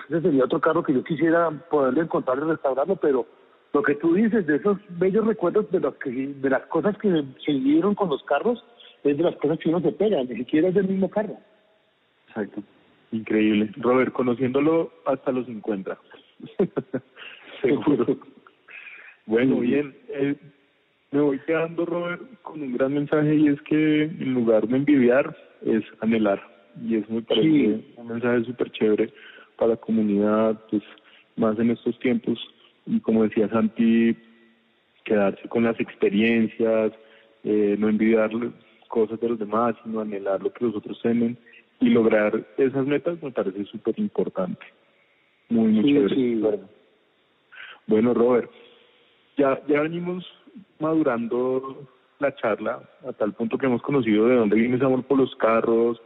[0.09, 3.26] ese sería otro carro que yo quisiera poderle encontrar y restaurarlo, pero
[3.72, 7.11] lo que tú dices de esos bellos recuerdos de los que de las cosas que
[7.44, 8.64] se dieron con los carros,
[9.04, 11.36] es de las cosas que uno se pega, ni siquiera es del mismo carro.
[12.28, 12.62] Exacto.
[13.11, 13.70] Increíble.
[13.76, 15.98] Robert, conociéndolo hasta los 50.
[17.62, 18.18] Seguro.
[19.28, 19.94] Bueno, bien.
[20.08, 20.34] Eh,
[21.10, 25.36] me voy quedando, Robert, con un gran mensaje y es que en lugar de envidiar
[25.64, 26.40] es anhelar.
[26.82, 29.12] Y eso me parece un mensaje súper chévere
[29.56, 30.82] para la comunidad, pues
[31.36, 32.38] más en estos tiempos.
[32.86, 34.16] Y como decía Santi,
[35.04, 36.92] quedarse con las experiencias,
[37.44, 38.30] eh, no envidiar
[38.88, 41.36] cosas de los demás, sino anhelar lo que los otros tienen
[41.80, 44.64] y lograr esas metas me parece súper importante.
[45.50, 46.60] Muy, muy chévere.
[47.86, 48.50] Bueno, Robert,
[49.39, 50.26] ya, ya venimos
[50.80, 51.86] madurando
[52.18, 55.34] la charla a tal punto que hemos conocido de dónde viene ese amor por los
[55.36, 56.03] carros,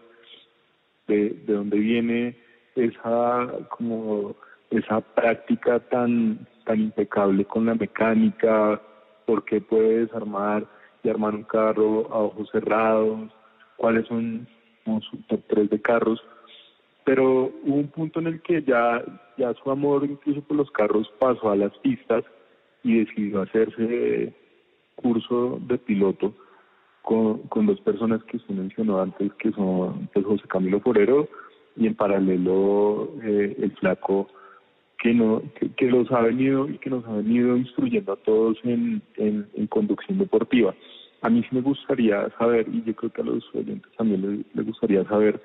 [1.09, 2.37] de, de dónde viene
[2.76, 4.37] esa como
[4.70, 8.80] esa práctica tan tan impecable con la mecánica,
[9.26, 10.64] por qué puedes armar
[11.03, 13.30] y armar un carro a ojos cerrados,
[13.76, 14.47] cuáles son
[14.85, 16.22] su top 3 de carros,
[17.05, 19.03] pero hubo un punto en el que ya,
[19.37, 22.24] ya su amor incluso por los carros pasó a las pistas
[22.83, 24.33] y decidió hacerse
[24.97, 26.35] curso de piloto
[27.03, 31.28] con, con dos personas que usted mencionó antes, que son pues, José Camilo Forero
[31.76, 34.28] y en paralelo eh, el flaco
[34.99, 35.43] que, no,
[35.76, 40.18] que, los ha venido y que nos ha venido instruyendo a todos en, en, conducción
[40.18, 40.74] deportiva.
[41.22, 44.64] A mí sí me gustaría saber, y yo creo que a los oyentes también les,
[44.64, 45.43] gustaría saber,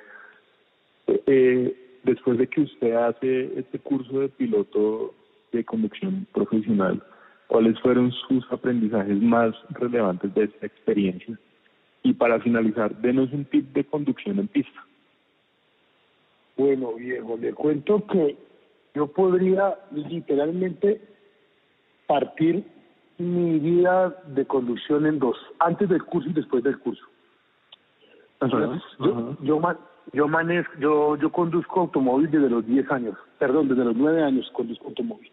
[1.07, 5.15] eh, después de que usted hace este curso de piloto
[5.51, 7.01] de conducción profesional,
[7.47, 11.37] ¿cuáles fueron sus aprendizajes más relevantes de esta experiencia?
[12.03, 14.85] Y para finalizar, denos un tip de conducción en pista.
[16.55, 18.37] Bueno, viejo, le cuento que
[18.95, 21.01] yo podría literalmente
[22.07, 22.65] partir
[23.17, 27.05] mi vida de conducción en dos, antes del curso y después del curso.
[28.41, 29.59] yo, yo,
[30.13, 34.49] yo, manejo, yo, yo conduzco automóvil desde los 10 años, perdón, desde los 9 años
[34.53, 35.31] conduzco automóvil.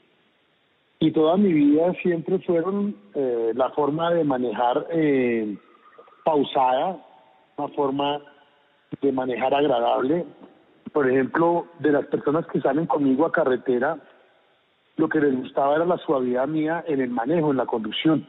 [1.01, 5.57] Y toda mi vida siempre fueron eh, la forma de manejar eh,
[6.25, 6.99] pausada,
[7.57, 8.21] una forma
[9.01, 10.25] de manejar agradable.
[10.93, 13.99] Por ejemplo, de las personas que salen conmigo a carretera,
[14.97, 18.27] lo que les gustaba era la suavidad mía en el manejo, en la conducción.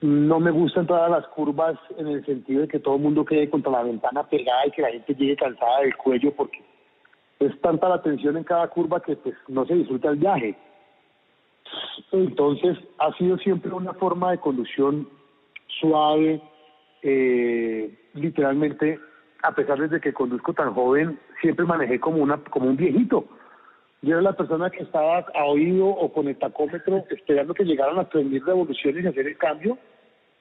[0.00, 3.48] No me gustan todas las curvas en el sentido de que todo el mundo quede
[3.48, 6.62] contra la ventana pegada y que la gente llegue cansada del cuello porque
[7.38, 10.56] es tanta la tensión en cada curva que pues no se disfruta el viaje.
[12.12, 15.08] Entonces ha sido siempre una forma de conducción
[15.80, 16.40] suave,
[17.02, 18.98] eh, literalmente,
[19.42, 23.26] a pesar de que conduzco tan joven, siempre manejé como una como un viejito.
[24.02, 27.96] Yo era la persona que estaba a oído o con el tacómetro esperando que llegaran
[27.96, 29.78] las 3.000 revoluciones y hacer el cambio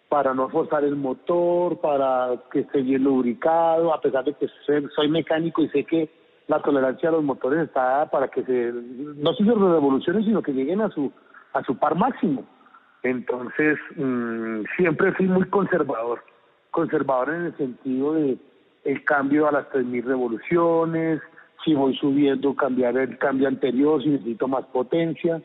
[0.09, 4.47] para no forzar el motor, para que esté bien lubricado, a pesar de que
[4.95, 6.09] soy mecánico y sé que
[6.47, 10.81] la tolerancia a los motores está para que se, no se revoluciones, sino que lleguen
[10.81, 11.11] a su,
[11.53, 12.45] a su par máximo.
[13.03, 16.23] Entonces, mm, siempre fui muy conservador,
[16.71, 18.37] conservador en el sentido de
[18.83, 21.21] el cambio a las 3.000 revoluciones,
[21.63, 25.41] si voy subiendo, cambiar el cambio anterior, si necesito más potencia.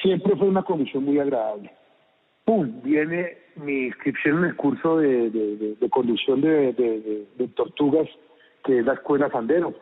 [0.00, 1.72] Siempre fue una condición muy agradable.
[2.44, 2.80] ¡Pum!
[2.82, 8.08] Viene mi inscripción en el curso de, de, conducción de, tortugas,
[8.64, 9.74] que es la Escuela Sandero.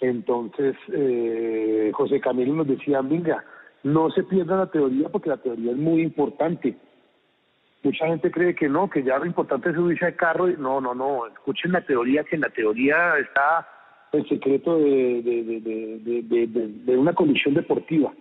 [0.00, 3.44] Entonces, eh, José Camilo nos decía, venga,
[3.82, 6.76] no se pierda la teoría porque la teoría es muy importante.
[7.82, 10.46] Mucha gente cree que no, que ya lo importante es subirse al carro.
[10.48, 13.66] No, no, no, escuchen la teoría, que en la teoría está
[14.12, 16.46] el secreto de, de,
[16.84, 18.12] de, una condición deportiva.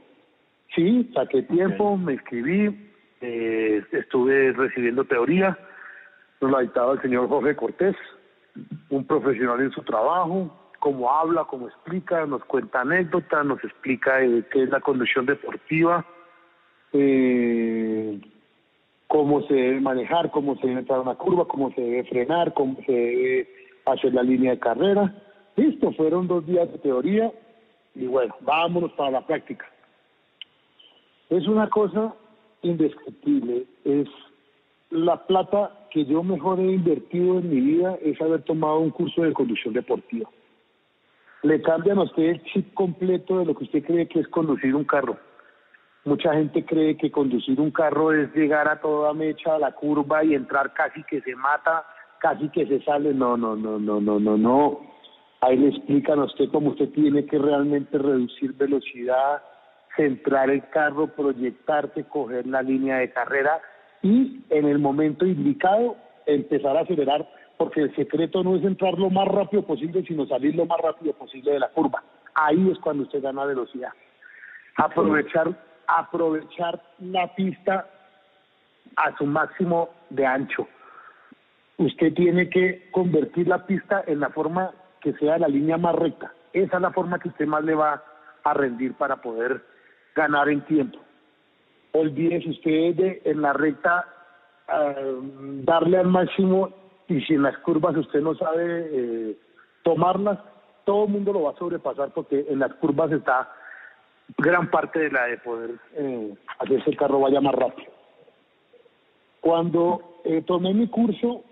[0.76, 5.58] Sí, saqué tiempo, me escribí, eh, estuve recibiendo teoría,
[6.42, 7.96] nos la dictaba el señor Jorge Cortés,
[8.90, 14.44] un profesional en su trabajo, cómo habla, cómo explica, nos cuenta anécdotas, nos explica eh,
[14.52, 16.06] qué es la condición deportiva,
[16.94, 18.20] eh,
[19.08, 22.54] cómo se debe manejar, cómo se debe entrar a una curva, cómo se debe frenar,
[22.54, 23.50] cómo se debe
[23.86, 25.14] hacer la línea de carrera.
[25.56, 27.32] Listo, fueron dos días de teoría
[27.96, 29.66] y bueno, vámonos para la práctica.
[31.30, 32.14] Es una cosa
[32.62, 34.08] indescriptible, es
[34.90, 39.24] la plata que yo mejor he invertido en mi vida es haber tomado un curso
[39.24, 40.30] de conducción deportiva.
[41.44, 44.76] Le cambian a usted el chip completo de lo que usted cree que es conducir
[44.76, 45.18] un carro.
[46.06, 50.24] Mucha gente cree que conducir un carro es llegar a toda mecha a la curva
[50.24, 51.86] y entrar casi que se mata,
[52.20, 53.14] casi que se sale.
[53.14, 54.80] No, no, no, no, no, no, no.
[55.42, 59.44] Ahí le explican a usted cómo usted tiene que realmente reducir velocidad,
[59.96, 63.62] centrar el carro, proyectarte, coger la línea de carrera
[64.02, 67.28] y en el momento indicado, empezar a acelerar,
[67.58, 71.14] porque el secreto no es entrar lo más rápido posible, sino salir lo más rápido
[71.14, 72.04] posible de la curva.
[72.36, 73.92] Ahí es cuando usted gana velocidad.
[74.76, 75.50] Aprovechar,
[75.88, 77.88] aprovechar la pista
[78.96, 80.68] a su máximo de ancho.
[81.78, 86.32] Usted tiene que convertir la pista en la forma que sea la línea más recta.
[86.54, 88.04] Esa es la forma que usted más le va
[88.44, 89.64] a rendir para poder
[90.16, 91.00] ganar en tiempo.
[91.94, 94.06] Olvídese usted de en la recta
[94.72, 95.20] eh,
[95.64, 99.38] darle al máximo y si en las curvas usted no sabe eh,
[99.84, 100.40] tomarlas,
[100.86, 103.52] todo el mundo lo va a sobrepasar porque en las curvas está
[104.38, 107.92] gran parte de la de poder eh, hacer que el carro vaya más rápido.
[109.40, 111.44] Cuando eh, tomé mi curso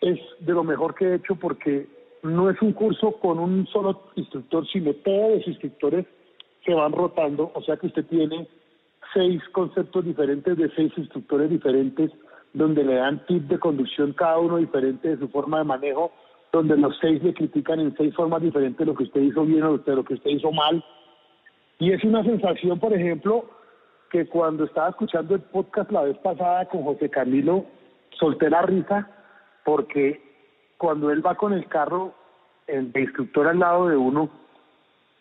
[0.00, 1.86] es de lo mejor que he hecho porque
[2.22, 6.06] no es un curso con un solo instructor, sino todos los instructores
[6.64, 8.48] se van rotando, o sea que usted tiene
[9.14, 12.10] seis conceptos diferentes de seis instructores diferentes,
[12.56, 16.10] donde le dan tips de conducción cada uno diferente de su forma de manejo,
[16.50, 19.76] donde los seis le critican en seis formas diferentes lo que usted hizo bien o
[19.84, 20.82] lo que usted hizo mal.
[21.78, 23.44] Y es una sensación, por ejemplo,
[24.10, 27.66] que cuando estaba escuchando el podcast la vez pasada con José Camilo,
[28.18, 29.06] solté la risa
[29.62, 30.22] porque
[30.78, 32.14] cuando él va con el carro,
[32.68, 34.30] el instructor al lado de uno,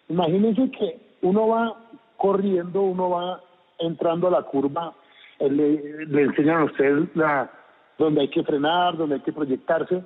[0.07, 1.75] imagínense que uno va
[2.15, 3.41] corriendo, uno va
[3.79, 4.93] entrando a la curva,
[5.39, 7.49] le, le enseñan a usted la,
[7.97, 10.03] donde hay que frenar, donde hay que proyectarse,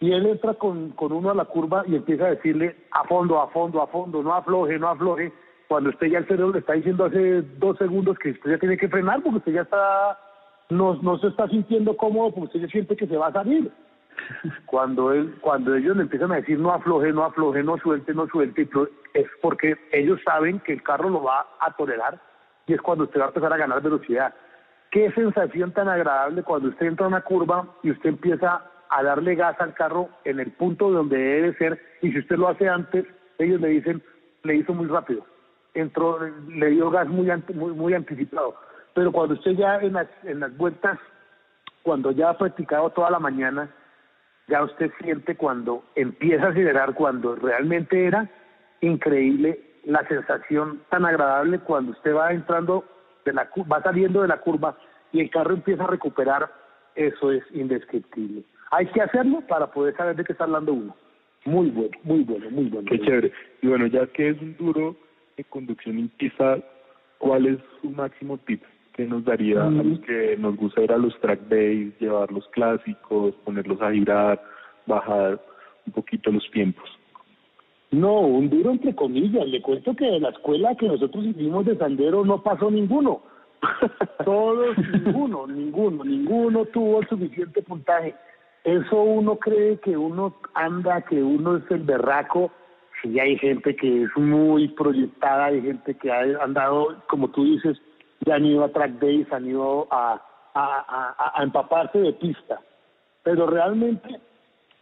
[0.00, 3.40] y él entra con, con uno a la curva y empieza a decirle a fondo,
[3.40, 5.32] a fondo, a fondo, no afloje, no afloje,
[5.68, 8.76] cuando usted ya el cerebro le está diciendo hace dos segundos que usted ya tiene
[8.76, 10.18] que frenar porque usted ya está,
[10.70, 13.70] no, no se está sintiendo cómodo porque usted ya siente que se va a salir.
[14.66, 18.26] Cuando él, cuando ellos le empiezan a decir no afloje, no afloje, no suelte, no
[18.26, 18.68] suelte,
[19.14, 22.20] es porque ellos saben que el carro lo va a tolerar
[22.66, 24.34] y es cuando usted va a empezar a ganar velocidad.
[24.90, 29.34] Qué sensación tan agradable cuando usted entra a una curva y usted empieza a darle
[29.34, 33.06] gas al carro en el punto donde debe ser y si usted lo hace antes,
[33.38, 34.02] ellos le dicen,
[34.42, 35.24] le hizo muy rápido,
[35.72, 38.54] entró, le dio gas muy, muy, muy anticipado.
[38.94, 40.98] Pero cuando usted ya en las, en las vueltas,
[41.82, 43.70] cuando ya ha practicado toda la mañana,
[44.48, 48.28] ya usted siente cuando empieza a acelerar, cuando realmente era
[48.82, 52.84] increíble la sensación tan agradable cuando usted va entrando,
[53.24, 54.76] de la, va saliendo de la curva
[55.12, 56.50] y el carro empieza a recuperar,
[56.94, 58.42] eso es indescriptible.
[58.70, 60.96] Hay que hacerlo para poder saber de qué está hablando uno.
[61.44, 62.88] Muy bueno, muy bueno, muy bueno.
[62.88, 63.32] Qué chévere.
[63.60, 64.96] Y bueno, ya que es un duro
[65.36, 66.58] de conducción en pista,
[67.18, 68.62] ¿cuál es su máximo tip
[68.94, 70.02] que nos daría a los mm.
[70.02, 74.42] que nos gusta ir a los track days, llevar los clásicos, ponerlos a girar,
[74.86, 75.40] bajar
[75.86, 76.88] un poquito los tiempos?
[77.92, 79.46] No, un duro entre comillas.
[79.46, 83.22] Le cuento que de la escuela que nosotros hicimos de Sandero no pasó ninguno.
[84.24, 88.14] Todos, ninguno, ninguno, ninguno tuvo el suficiente puntaje.
[88.64, 92.50] Eso uno cree que uno anda, que uno es el berraco.
[93.02, 97.76] Sí, hay gente que es muy proyectada, hay gente que ha andado, como tú dices,
[98.24, 100.22] ya han ido a track days, han ido a,
[100.54, 102.58] a, a empaparse de pista.
[103.22, 104.18] Pero realmente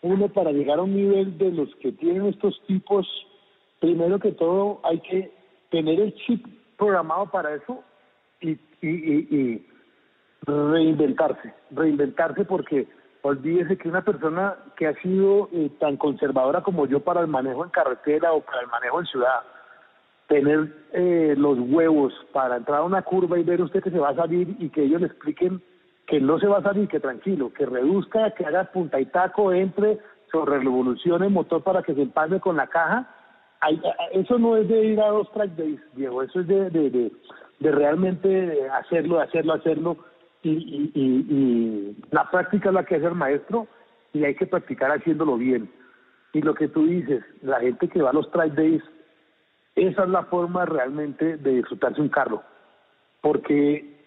[0.03, 3.07] uno para llegar a un nivel de los que tienen estos tipos,
[3.81, 5.33] primero que todo hay que
[5.71, 6.45] tener el chip
[6.77, 7.83] programado para eso
[8.41, 9.63] y,
[10.43, 12.89] reinventarse, reinventarse porque
[13.23, 17.63] olvídese que una persona que ha sido eh, tan conservadora como yo para el manejo
[17.63, 19.41] en carretera o para el manejo en ciudad,
[20.29, 24.11] tener eh, los huevos para entrar a una curva y ver usted que se va
[24.11, 25.63] a salir y que ellos le expliquen
[26.11, 29.53] que no se va a salir, que tranquilo, que reduzca, que haga punta y taco,
[29.53, 30.01] entre,
[30.33, 33.09] sobre revolucione el motor para que se empalme con la caja.
[34.13, 36.91] eso no es de ir a dos track days, Diego, eso es de, de,
[37.61, 39.97] de, realmente hacerlo, hacerlo, hacerlo.
[40.43, 43.69] Y, y, la práctica es la que hace el maestro
[44.13, 45.71] y hay que practicar haciéndolo bien.
[46.33, 48.83] Y lo que tú dices, la gente que va a los track days,
[49.77, 52.43] esa es la forma realmente de disfrutarse un carro.
[53.21, 54.00] Porque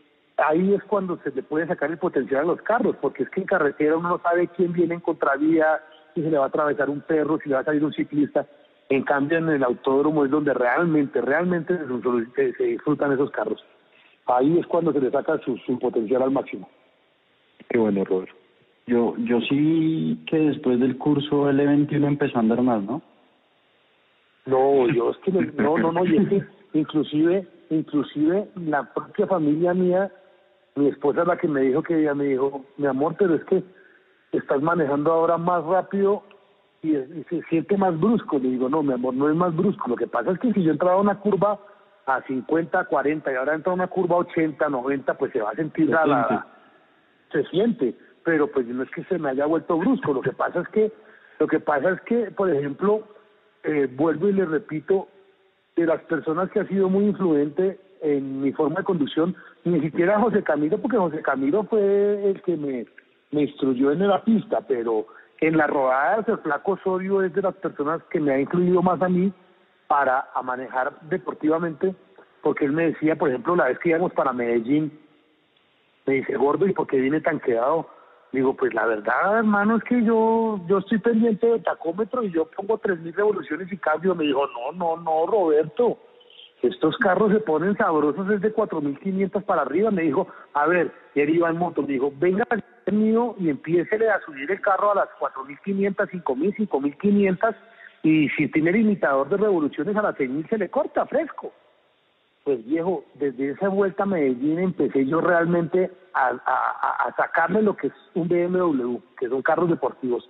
[0.47, 3.41] ahí es cuando se le puede sacar el potencial a los carros, porque es que
[3.41, 5.81] en carretera uno no sabe quién viene en contravía,
[6.13, 8.47] si se le va a atravesar un perro, si le va a salir un ciclista.
[8.89, 11.77] En cambio, en el autódromo es donde realmente, realmente
[12.35, 13.63] se, disfrutan esos carros.
[14.25, 16.69] Ahí es cuando se le saca su, su potencial al máximo.
[17.69, 18.31] Qué bueno, Robert.
[18.85, 23.01] Yo, yo sí que después del curso L21 empezó a andar más, ¿no?
[24.45, 29.73] No, yo es que no, no, no, y es que inclusive, inclusive la propia familia
[29.73, 30.11] mía
[30.75, 33.43] mi esposa es la que me dijo que ella me dijo, mi amor, pero es
[33.45, 33.63] que
[34.31, 36.23] estás manejando ahora más rápido
[36.81, 36.93] y,
[37.29, 38.39] se siente más brusco.
[38.39, 39.89] Le digo, no, mi amor, no es más brusco.
[39.89, 41.59] Lo que pasa es que si yo entraba a una curva
[42.05, 45.51] a 50, 40 y ahora entra a una curva a 80, 90, pues se va
[45.51, 46.47] a sentir se la,
[47.31, 47.95] se siente.
[48.23, 50.91] pero pues no es que se me haya vuelto brusco, lo que pasa es que,
[51.39, 53.07] lo que pasa es que, por ejemplo,
[53.63, 55.07] eh, vuelvo y le repito,
[55.75, 60.19] de las personas que ha sido muy influente en mi forma de conducción, ni siquiera
[60.19, 62.85] José Camilo, porque José Camilo fue el que me,
[63.31, 65.07] me instruyó en la pista, pero
[65.39, 69.01] en las rodadas el flaco Osorio es de las personas que me ha incluido más
[69.01, 69.31] a mí
[69.87, 71.95] para a manejar deportivamente,
[72.41, 74.99] porque él me decía, por ejemplo, la vez que íbamos para Medellín,
[76.05, 77.87] me dice, gordo, ¿y por qué viene tan quedado?
[78.33, 82.45] Digo, pues la verdad, hermano, es que yo yo estoy pendiente del tacómetro y yo
[82.45, 84.15] pongo 3.000 revoluciones y cambio.
[84.15, 85.99] Me dijo, no, no, no, Roberto,
[86.63, 89.91] estos carros se ponen sabrosos desde 4.500 para arriba.
[89.91, 92.47] Me dijo, a ver, él iba en moto, me dijo, venga
[92.85, 97.55] el mío y empiece a subir el carro a las 4.500, 5.000, 5.500
[98.03, 101.51] y si tiene limitador de revoluciones a las 6.000 se le corta fresco.
[102.45, 107.87] Pues viejo, desde esa vuelta a Medellín empecé yo realmente a, a, sacarme lo que
[107.87, 110.29] es un BMW, que son carros deportivos.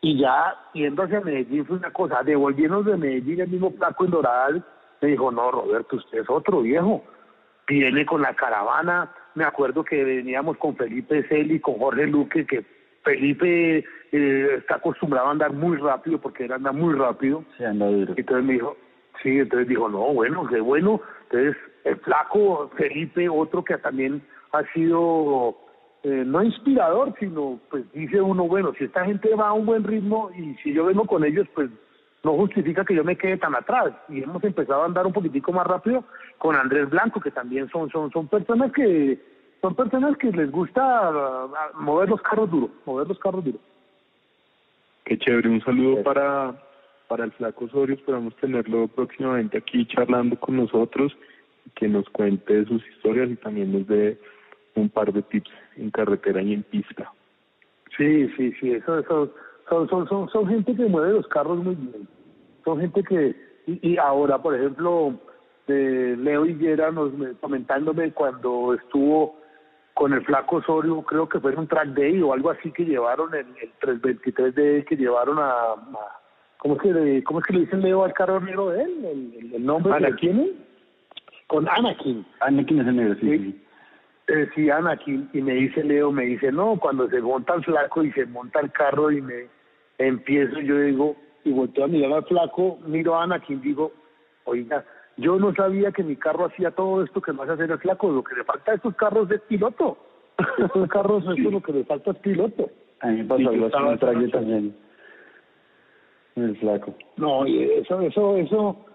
[0.00, 4.10] Y ya yendo hacia Medellín fue una cosa, devolviéndonos de Medellín el mismo placo en
[4.10, 4.64] Doral,
[5.00, 7.02] me dijo, no, Roberto, usted es otro viejo.
[7.66, 12.64] Viene con la caravana, me acuerdo que veníamos con Felipe Celi, con Jorge Luque, que
[13.04, 17.44] Felipe eh, está acostumbrado a andar muy rápido porque él anda muy rápido.
[17.56, 18.14] Sí, anda duro.
[18.16, 18.76] Entonces me dijo,
[19.22, 21.00] sí, entonces dijo, no, bueno, qué bueno.
[21.30, 24.22] Entonces el flaco Felipe, otro que también
[24.52, 25.56] ha sido
[26.02, 29.84] eh, no inspirador, sino pues dice uno, bueno, si esta gente va a un buen
[29.84, 31.70] ritmo y si yo vengo con ellos, pues
[32.22, 33.92] no justifica que yo me quede tan atrás.
[34.08, 36.04] Y hemos empezado a andar un poquitico más rápido
[36.38, 39.18] con Andrés Blanco, que también son, son, son personas que
[39.60, 43.60] son personas que les gusta ah, mover los carros duros, mover los carros duros.
[45.04, 46.54] Qué chévere, un saludo para,
[47.08, 51.16] para el Flaco Osorio, esperamos tenerlo próximamente aquí charlando con nosotros,
[51.74, 54.18] que nos cuente sus historias y también nos dé
[54.74, 57.12] un par de tips en carretera y en pista.
[57.96, 59.34] Sí, sí, sí, eso, eso
[59.70, 62.08] son, son, son, son gente que mueve los carros muy bien.
[62.64, 63.34] Son gente que,
[63.66, 65.14] y, ahora, por ejemplo,
[65.66, 69.38] de Leo Higuera nos comentándome cuando estuvo
[69.94, 73.34] con el flaco Osorio, creo que fue un track day o algo así que llevaron
[73.34, 75.76] el, el 323 de que llevaron a,
[76.58, 79.04] ¿cómo es que le, cómo es que le dicen Leo al carro negro de él?
[79.04, 80.52] El, el, nombre Anakin.
[81.46, 82.26] Con Anakin.
[82.40, 83.38] Anakin es el negro, sí.
[83.38, 83.64] sí.
[84.28, 88.02] Eh, sí, Anakin, y me dice Leo, me dice, no, cuando se monta el flaco
[88.02, 89.48] y se monta el carro y me
[90.00, 93.92] empiezo, yo digo, y volteo a mirar al flaco, miro a Anakin, digo,
[94.44, 94.84] oiga,
[95.16, 98.10] yo no sabía que mi carro hacía todo esto que vas a hacer el flaco,
[98.10, 99.98] lo que le falta a estos carros es piloto.
[100.58, 102.70] estos carros, eso lo que le falta es piloto.
[103.00, 104.74] A mí me pasó algo así también.
[106.36, 106.94] El flaco.
[107.16, 108.86] No, eso, eso, eso,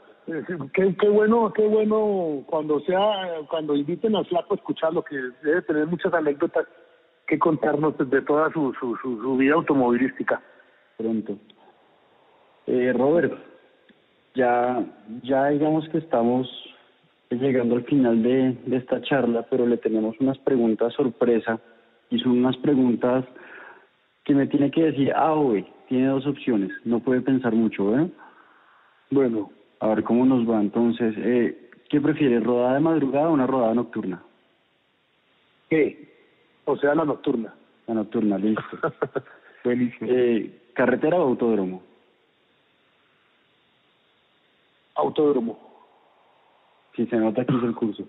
[0.74, 5.62] qué, qué bueno, qué bueno cuando sea, cuando inviten al flaco a escucharlo, que debe
[5.64, 6.66] tener muchas anécdotas
[7.28, 10.41] que contarnos de toda su, su, su vida automovilística
[10.98, 11.38] pronto.
[12.68, 13.34] Eh, Robert,
[14.34, 14.84] ya,
[15.24, 16.48] ya digamos que estamos
[17.30, 21.60] llegando al final de, de esta charla, pero le tenemos unas preguntas sorpresa
[22.10, 23.26] y son unas preguntas
[24.24, 28.09] que me tiene que decir, ah, güey, tiene dos opciones, no puede pensar mucho, ¿eh?
[29.12, 29.51] Bueno.
[29.80, 31.13] A ver cómo nos va entonces.
[31.17, 34.24] Eh, ¿Qué prefiere, rodada de madrugada o una rodada nocturna?
[35.70, 36.09] ¿Qué?
[36.66, 37.54] O sea, la nocturna.
[37.88, 38.63] La nocturna, listo.
[39.63, 40.09] Buenísimo.
[40.12, 41.82] Eh, ¿Carretera o autódromo?
[44.96, 45.58] Autódromo.
[46.96, 48.04] Si se nota que hizo el curso.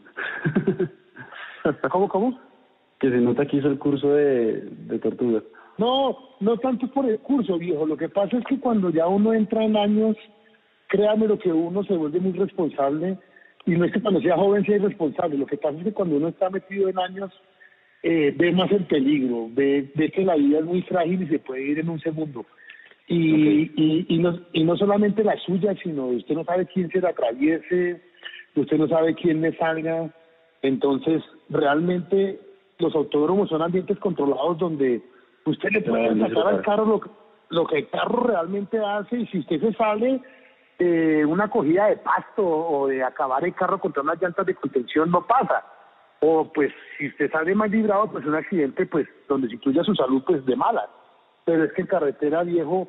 [1.90, 2.40] ¿Cómo, cómo?
[2.98, 5.42] Que se nota que hizo el curso de, de tortuga.
[5.78, 7.86] No, no tanto por el curso, viejo.
[7.86, 10.16] Lo que pasa es que cuando ya uno entra en años,
[10.88, 13.18] créame lo que uno se vuelve muy responsable.
[13.64, 15.38] Y no es que cuando sea joven sea irresponsable.
[15.38, 17.32] Lo que pasa es que cuando uno está metido en años,
[18.02, 21.40] eh, ve más el peligro, ve, ve que la vida es muy frágil y se
[21.40, 22.46] puede ir en un segundo.
[23.08, 27.00] Y, y, y, no, y no solamente la suya, sino usted no sabe quién se
[27.00, 28.02] la atraviese,
[28.56, 30.10] usted no sabe quién le salga.
[30.62, 32.40] Entonces, realmente
[32.78, 35.02] los autódromos son ambientes controlados donde
[35.44, 37.00] usted le puede sacar al carro lo,
[37.50, 40.20] lo que el carro realmente hace y si usted se sale
[40.78, 45.10] de una cogida de pasto o de acabar el carro contra unas llantas de contención
[45.10, 45.64] no pasa
[46.20, 49.94] o pues si usted sale más librado, pues un accidente, pues donde se incluya su
[49.94, 50.88] salud, pues de mala.
[51.46, 52.88] Pero es que en carretera viejo,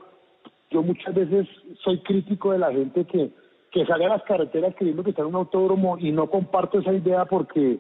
[0.70, 1.48] yo muchas veces
[1.82, 3.30] soy crítico de la gente que,
[3.72, 6.92] que sale a las carreteras queriendo que está en un autódromo y no comparto esa
[6.92, 7.80] idea porque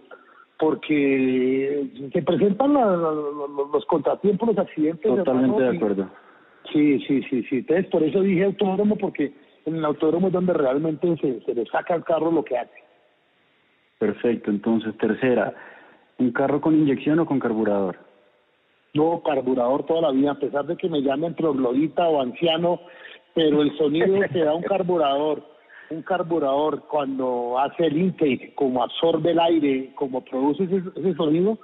[0.59, 5.15] porque se presentan los contratiempos, los accidentes.
[5.15, 6.09] Totalmente de acuerdo.
[6.71, 7.57] Sí, sí, sí, sí.
[7.57, 9.33] Entonces, por eso dije autódromo, porque
[9.65, 12.73] en el autódromo es donde realmente se, se le saca al carro lo que hace.
[13.99, 15.53] Perfecto, entonces tercera,
[16.19, 17.97] ¿un carro con inyección o con carburador?
[18.97, 22.79] No, carburador toda la vida, a pesar de que me llamen troglodita o anciano,
[23.35, 25.43] pero el sonido que da un carburador,
[25.91, 31.59] un carburador cuando hace el intake, como absorbe el aire, como produce ese, sonido,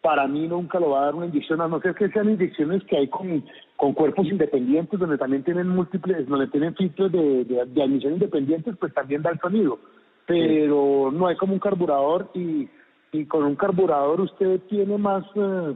[0.00, 2.82] para mí nunca lo va a dar una inyección, a no ser que sean inyecciones
[2.84, 3.44] que hay con,
[3.76, 8.94] con cuerpos independientes, donde también tienen múltiples, donde tienen filtros de, de, admisión independientes, pues
[8.94, 9.78] también da el sonido.
[10.24, 12.70] Pero no hay como un carburador y,
[13.12, 15.26] y con un carburador usted tiene más...
[15.34, 15.74] Eh,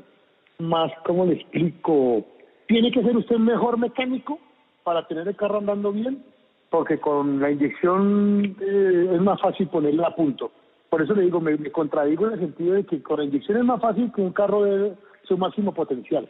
[0.59, 2.25] más, ¿cómo le explico?
[2.67, 4.39] Tiene que ser usted mejor mecánico
[4.83, 6.23] para tener el carro andando bien,
[6.71, 10.51] porque con la inyección eh, es más fácil ponerle a punto.
[10.91, 13.65] Por eso le digo, me, contradigo en el sentido de que con la inyección es
[13.65, 14.95] más fácil que un carro de
[15.25, 16.29] su máximo potencial.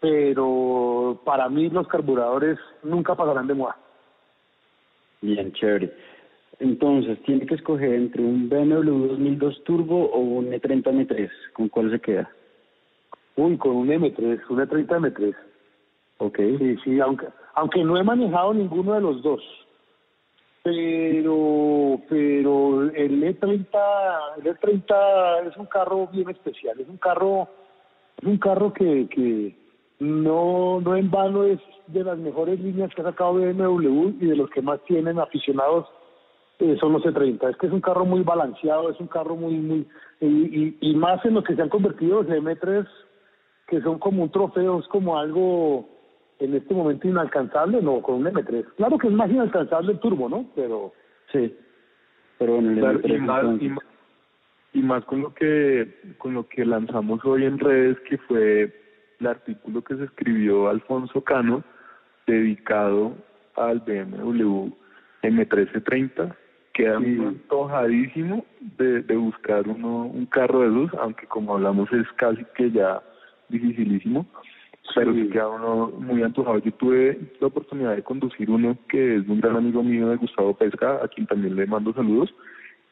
[0.00, 3.76] Pero para mí los carburadores nunca pasarán de moda.
[5.22, 5.92] Bien, chévere.
[6.58, 11.30] Entonces, tiene que escoger entre un BMW 2002 Turbo o un E30 M3.
[11.54, 12.30] ¿Con cuál se queda?
[13.36, 15.34] Uy, con un M3, un E30 M3.
[16.18, 16.38] Ok.
[16.58, 19.42] Sí, sí, aunque, aunque no he manejado ninguno de los dos.
[20.62, 23.68] Pero, pero el E30,
[24.38, 27.48] el E30 es un carro bien especial, es un carro,
[28.20, 29.56] es un carro que, que
[30.00, 34.34] no, no en vano es de las mejores líneas que ha sacado BMW y de
[34.34, 35.86] los que más tienen aficionados
[36.58, 37.50] eh, son los E30.
[37.50, 39.86] Es que es un carro muy balanceado, es un carro muy, muy,
[40.20, 42.86] y, y, y más en los que se han convertido los M3
[43.66, 45.88] que son como un trofeo, es como algo
[46.38, 48.64] en este momento inalcanzable, no, con un M3.
[48.76, 50.46] Claro que es más inalcanzable el turbo, ¿no?
[50.54, 50.92] Pero...
[51.32, 51.56] Sí,
[52.38, 53.44] pero bueno, el y, más,
[54.72, 58.72] y, más, con lo que con lo que lanzamos hoy en redes, que fue
[59.18, 61.64] el artículo que se escribió Alfonso Cano,
[62.26, 63.16] dedicado
[63.56, 64.68] al BMW
[65.22, 66.36] M1330,
[66.74, 68.44] queda muy antojadísimo
[68.78, 73.02] de, de buscar uno un carro de luz, aunque como hablamos es casi que ya
[73.48, 74.26] dificilísimo,
[74.94, 76.58] pero sí queda uno muy antojado.
[76.58, 80.54] Yo tuve la oportunidad de conducir uno que es un gran amigo mío de Gustavo
[80.54, 82.34] Pesca, a quien también le mando saludos,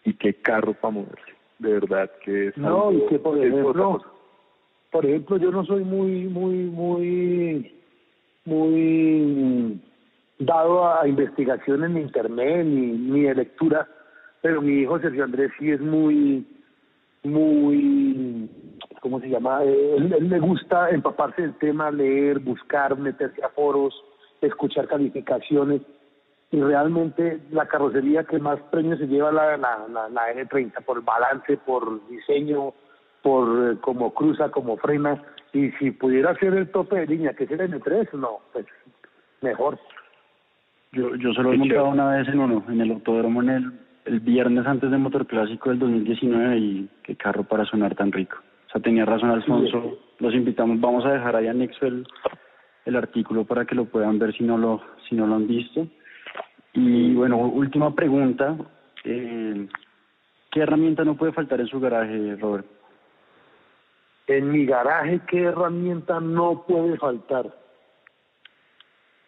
[0.04, 4.02] y qué carro para moverse, de verdad que es No, y que por ejemplo,
[4.90, 7.72] por ejemplo, yo no soy muy, muy, muy,
[8.44, 9.80] muy
[10.38, 13.88] dado a investigación en internet ni, ni de lectura,
[14.42, 16.46] pero mi hijo Sergio Andrés sí es muy,
[17.22, 18.48] muy
[19.04, 19.62] ¿cómo se llama?
[19.64, 23.94] Eh, él, le gusta empaparse del tema, leer, buscar, meterse a foros,
[24.40, 25.82] escuchar calificaciones
[26.50, 31.58] y realmente la carrocería que más premios se lleva la, la, la, N30 por balance,
[31.58, 32.72] por diseño,
[33.22, 35.22] por eh, cómo cruza, como frena
[35.52, 38.64] y si pudiera ser el tope de línea que es el N3, no, pues
[39.42, 39.78] mejor.
[40.92, 44.20] Yo, yo solo he montado una vez en uno, en el autódromo en el, el
[44.20, 48.38] viernes antes del Motor Clásico del 2019 y qué carro para sonar tan rico
[48.80, 52.06] tenía razón Alfonso, los invitamos, vamos a dejar ahí anexo el,
[52.84, 55.86] el artículo para que lo puedan ver si no lo, si no lo han visto.
[56.72, 58.56] Y bueno, última pregunta,
[59.04, 59.68] eh,
[60.50, 62.66] ¿qué herramienta no puede faltar en su garaje, Robert?
[64.26, 67.54] En mi garaje, ¿qué herramienta no puede faltar?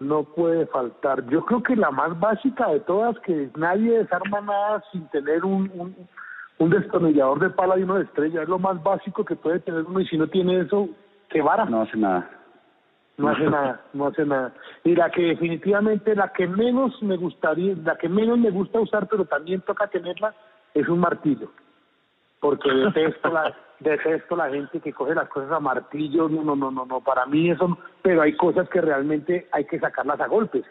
[0.01, 1.27] No puede faltar.
[1.28, 5.70] Yo creo que la más básica de todas, que nadie desarma nada sin tener un,
[5.74, 5.94] un
[6.59, 9.83] un destornillador de pala y uno de estrella, es lo más básico que puede tener
[9.83, 10.89] uno y si no tiene eso,
[11.31, 11.65] se vara.
[11.66, 12.31] No hace nada.
[13.19, 14.53] No hace nada, no hace nada.
[14.85, 19.07] Y la que definitivamente, la que menos me gustaría, la que menos me gusta usar,
[19.09, 20.35] pero también toca tenerla,
[20.74, 21.51] es un martillo.
[22.41, 26.70] Porque detesto la, detesto la gente que coge las cosas a martillo, no, no, no,
[26.70, 30.65] no, no, para mí eso, pero hay cosas que realmente hay que sacarlas a golpes.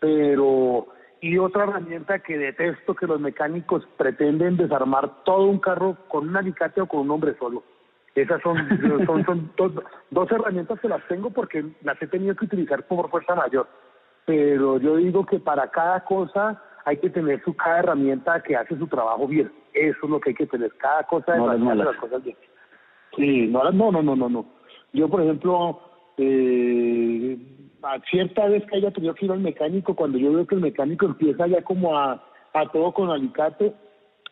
[0.00, 0.86] Pero
[1.20, 6.36] y otra herramienta que detesto que los mecánicos pretenden desarmar todo un carro con un
[6.36, 7.62] alicate o con un hombre solo.
[8.14, 8.56] Esas son,
[9.06, 9.72] son, son dos,
[10.10, 13.68] dos, herramientas que las tengo porque las he tenido que utilizar por fuerza mayor.
[14.24, 18.76] Pero yo digo que para cada cosa hay que tener su cada herramienta que hace
[18.76, 19.52] su trabajo bien.
[19.74, 20.72] Eso es lo que hay que tener.
[20.78, 22.36] Cada cosa no hace las cosas bien.
[23.16, 24.46] Sí, no, no, no, no, no.
[24.92, 25.80] Yo, por ejemplo,
[26.16, 27.36] eh,
[28.10, 31.06] cierta vez que haya tenido que ir al mecánico, cuando yo veo que el mecánico
[31.06, 33.74] empieza ya como a, a todo con alicate,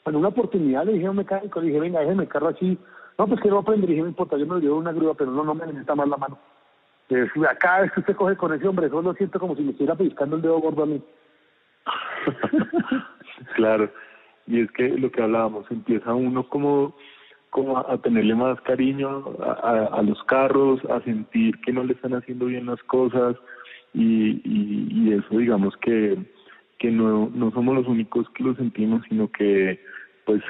[0.04, 2.78] en una oportunidad le dije a un mecánico, dije, venga, déjeme el carro así.
[3.18, 5.30] No, pues que no aprender, dije, no importa, yo me lo llevo una grúa, pero
[5.30, 6.38] no, no me necesita más la mano.
[7.08, 9.96] Es, cada vez que usted coge con ese hombre, solo siento como si me estuviera
[9.96, 11.02] piscando el dedo gordo a mí.
[13.56, 13.90] claro,
[14.46, 16.94] y es que lo que hablábamos, empieza uno como
[17.50, 22.46] como a, tenerle más cariño a, los carros, a sentir que no le están haciendo
[22.46, 23.36] bien las cosas
[23.94, 26.18] y, y, eso digamos que,
[26.78, 29.80] que no, no somos los únicos que lo sentimos, sino que
[30.26, 30.42] pues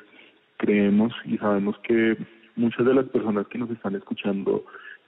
[0.56, 2.16] creemos y sabemos que
[2.56, 4.64] muchas de las personas que nos están escuchando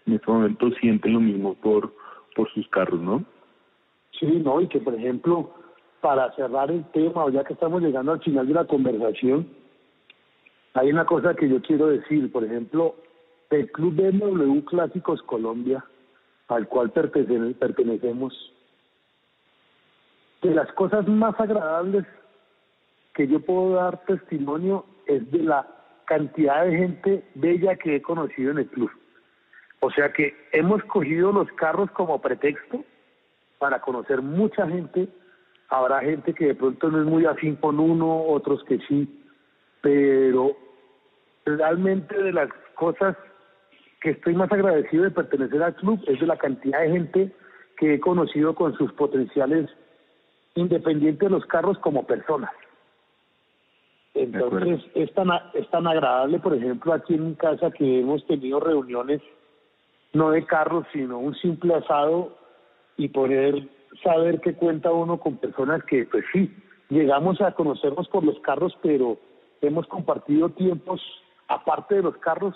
[0.07, 1.93] en este momento sienten lo mismo por,
[2.37, 3.25] por sus carros, ¿no?
[4.19, 5.53] Sí, no, y que por ejemplo,
[6.01, 9.47] para cerrar el tema, ya que estamos llegando al final de la conversación,
[10.75, 12.95] hay una cosa que yo quiero decir, por ejemplo,
[13.51, 15.85] el Club BMW Clásicos Colombia,
[16.49, 18.53] al cual pertenecemos,
[20.43, 22.07] de las cosas más agradables
[23.15, 25.67] que yo puedo dar testimonio es de la
[26.07, 28.91] cantidad de gente bella que he conocido en el club.
[29.81, 32.85] O sea que hemos cogido los carros como pretexto
[33.59, 35.09] para conocer mucha gente.
[35.69, 39.20] Habrá gente que de pronto no es muy afín con uno, otros que sí,
[39.81, 40.57] pero
[41.45, 43.17] realmente de las cosas
[44.01, 47.33] que estoy más agradecido de pertenecer al club es de la cantidad de gente
[47.77, 49.69] que he conocido con sus potenciales
[50.55, 52.51] independientes de los carros como personas.
[54.15, 58.61] Entonces es tan, es tan agradable, por ejemplo, aquí en mi casa que hemos tenido
[58.61, 59.23] reuniones
[60.13, 62.37] no de carros, sino un simple asado
[62.97, 63.69] y poder
[64.03, 66.53] saber qué cuenta uno con personas que, pues sí,
[66.89, 69.19] llegamos a conocernos por los carros, pero
[69.61, 71.01] hemos compartido tiempos,
[71.49, 72.55] aparte de los carros,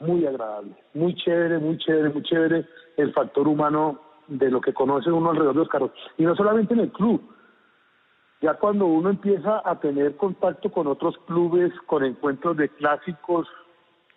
[0.00, 2.66] muy agradables, muy chévere, muy chévere, muy chévere
[2.96, 5.90] el factor humano de lo que conoce uno alrededor de los carros.
[6.18, 7.22] Y no solamente en el club,
[8.42, 13.48] ya cuando uno empieza a tener contacto con otros clubes, con encuentros de clásicos,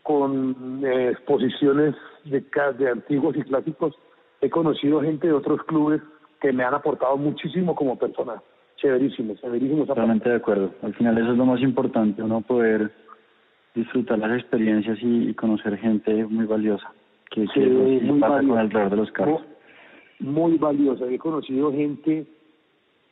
[0.04, 1.96] con eh, exposiciones
[2.26, 2.44] de,
[2.78, 3.96] de antiguos y clásicos,
[4.42, 6.02] he conocido gente de otros clubes
[6.42, 8.42] que me han aportado muchísimo como persona.
[8.82, 9.86] Chéverísimo, chéverísimo.
[9.86, 10.74] Totalmente de acuerdo.
[10.82, 12.92] Al final eso es lo más importante, uno poder
[13.76, 16.92] disfrutar las experiencias y, conocer gente muy valiosa,
[17.30, 19.42] que, sí, muy pasa con alrededor de los carros.
[20.20, 21.06] Muy, muy valiosa.
[21.06, 22.26] He conocido gente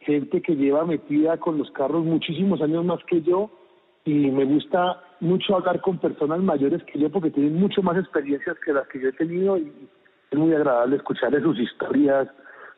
[0.01, 3.49] gente que lleva metida con los carros muchísimos años más que yo
[4.05, 8.57] y me gusta mucho hablar con personas mayores que yo porque tienen mucho más experiencias
[8.63, 9.71] que las que yo he tenido y
[10.31, 12.29] es muy agradable escuchar de sus historias.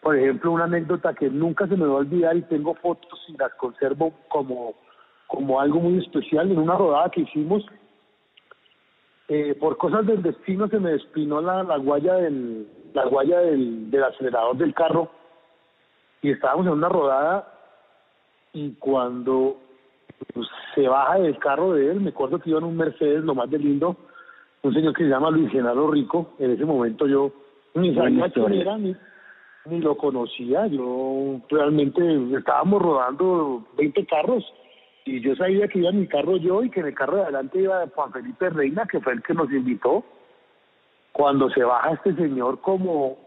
[0.01, 3.37] Por ejemplo, una anécdota que nunca se me va a olvidar y tengo fotos y
[3.37, 4.75] las conservo como,
[5.27, 7.65] como algo muy especial en una rodada que hicimos.
[9.27, 13.91] Eh, por cosas del destino se me despinó la, la guaya del la guaya del,
[13.91, 15.11] del acelerador del carro
[16.21, 17.53] y estábamos en una rodada
[18.53, 19.57] y cuando
[20.75, 23.49] se baja del carro de él, me acuerdo que iba en un Mercedes, lo más
[23.49, 23.95] de lindo,
[24.63, 27.31] un señor que se llama Luis Genaro Rico, en ese momento yo
[27.75, 28.95] ni sabía quién era, ni,
[29.65, 32.01] ni lo conocía, yo realmente
[32.37, 34.43] estábamos rodando 20 carros
[35.05, 37.23] y yo sabía que iba en mi carro yo y que en el carro de
[37.23, 40.03] adelante iba Juan Felipe Reina, que fue el que nos invitó.
[41.11, 43.17] Cuando se baja este señor como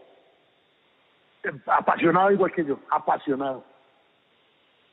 [1.67, 3.63] apasionado igual que yo, apasionado.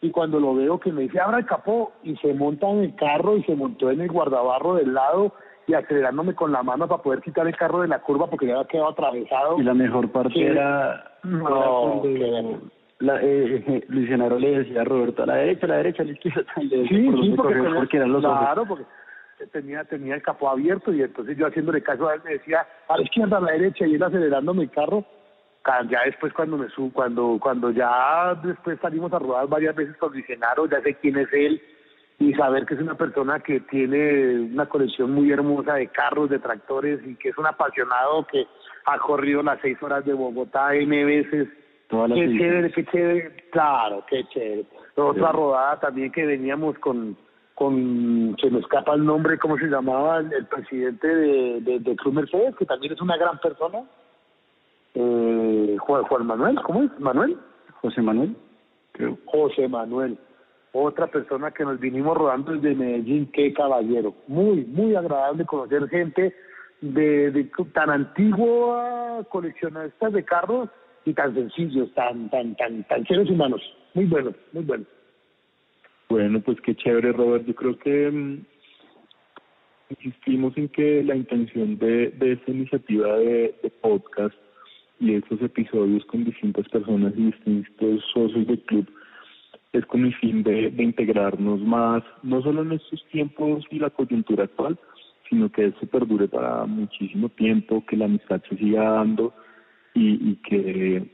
[0.03, 2.97] Y cuando lo veo que me dice, abra el capó, y se monta en el
[2.97, 5.33] carro y se montó en el guardabarro del lado
[5.67, 8.55] y acelerándome con la mano para poder quitar el carro de la curva porque ya
[8.55, 9.59] había quedado atravesado.
[9.59, 11.13] Y la mejor parte era...
[11.23, 12.03] No,
[12.99, 16.07] la, eh, eh, Luis le decía a Roberto, a la derecha, a la derecha, a
[16.07, 16.45] la izquierda.
[16.57, 18.85] sí, sí, porque, eran los claro, porque
[19.53, 22.97] tenía, tenía el capó abierto y entonces yo haciéndole caso a él me decía, a
[22.99, 25.05] la izquierda, a la derecha, y él acelerándome el carro
[25.89, 30.13] ya después cuando me subo, cuando cuando ya después salimos a rodar varias veces con
[30.13, 31.61] Luis ya sé quién es él
[32.21, 36.39] y saber que es una persona que tiene una colección muy hermosa de carros, de
[36.39, 38.47] tractores y que es un apasionado que
[38.85, 41.49] ha corrido las seis horas de Bogotá N veces.
[41.89, 44.67] qué chévere, qué chévere, claro, qué chévere.
[44.95, 47.17] Otra rodada también que veníamos con,
[47.55, 50.19] con, se me escapa el nombre, ¿cómo se llamaba?
[50.19, 53.83] El, presidente de, de, de Club Mercedes, que también es una gran persona
[54.95, 56.91] eh, Juan, Manuel, ¿cómo es?
[56.99, 57.37] ¿Manuel?
[57.81, 58.37] José Manuel.
[59.27, 60.19] José Manuel.
[60.73, 64.15] Otra persona que nos vinimos rodando desde Medellín, qué caballero.
[64.29, 66.35] Muy, muy agradable conocer gente
[66.81, 70.69] de, de tan antigua coleccionistas de carros
[71.05, 73.61] y tan sencillos, tan, tan, tan, tan seres humanos.
[73.95, 74.85] Muy bueno, muy bueno.
[76.09, 77.47] Bueno, pues qué chévere, Robert.
[77.47, 78.45] Yo creo que mm,
[79.91, 84.35] insistimos en que la intención de, de esta iniciativa de podcast
[85.01, 88.87] y estos episodios con distintas personas y distintos socios del club
[89.73, 94.45] es con el fin de, integrarnos más, no solo en estos tiempos y la coyuntura
[94.45, 94.79] actual,
[95.29, 99.33] sino que eso perdure para muchísimo tiempo, que la amistad se siga dando
[99.95, 101.05] y, que,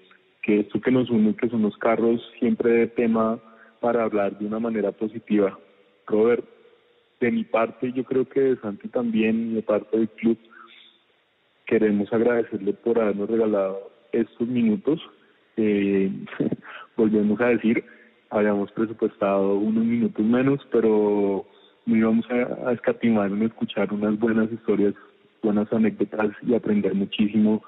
[0.43, 3.39] que esto que nos une, que son los carros, siempre de tema
[3.81, 5.59] para hablar de una manera positiva.
[6.07, 6.45] Robert,
[7.21, 10.39] de mi parte, yo creo que de Santi también, de parte del club,
[11.67, 15.01] queremos agradecerle por habernos regalado estos minutos.
[15.57, 16.11] Eh,
[16.97, 17.85] volvemos a decir,
[18.31, 21.47] habíamos presupuestado unos minutos menos, pero
[21.87, 24.95] no íbamos a, escatimar en escuchar unas buenas historias
[25.43, 27.63] buenas anécdotas y aprender muchísimo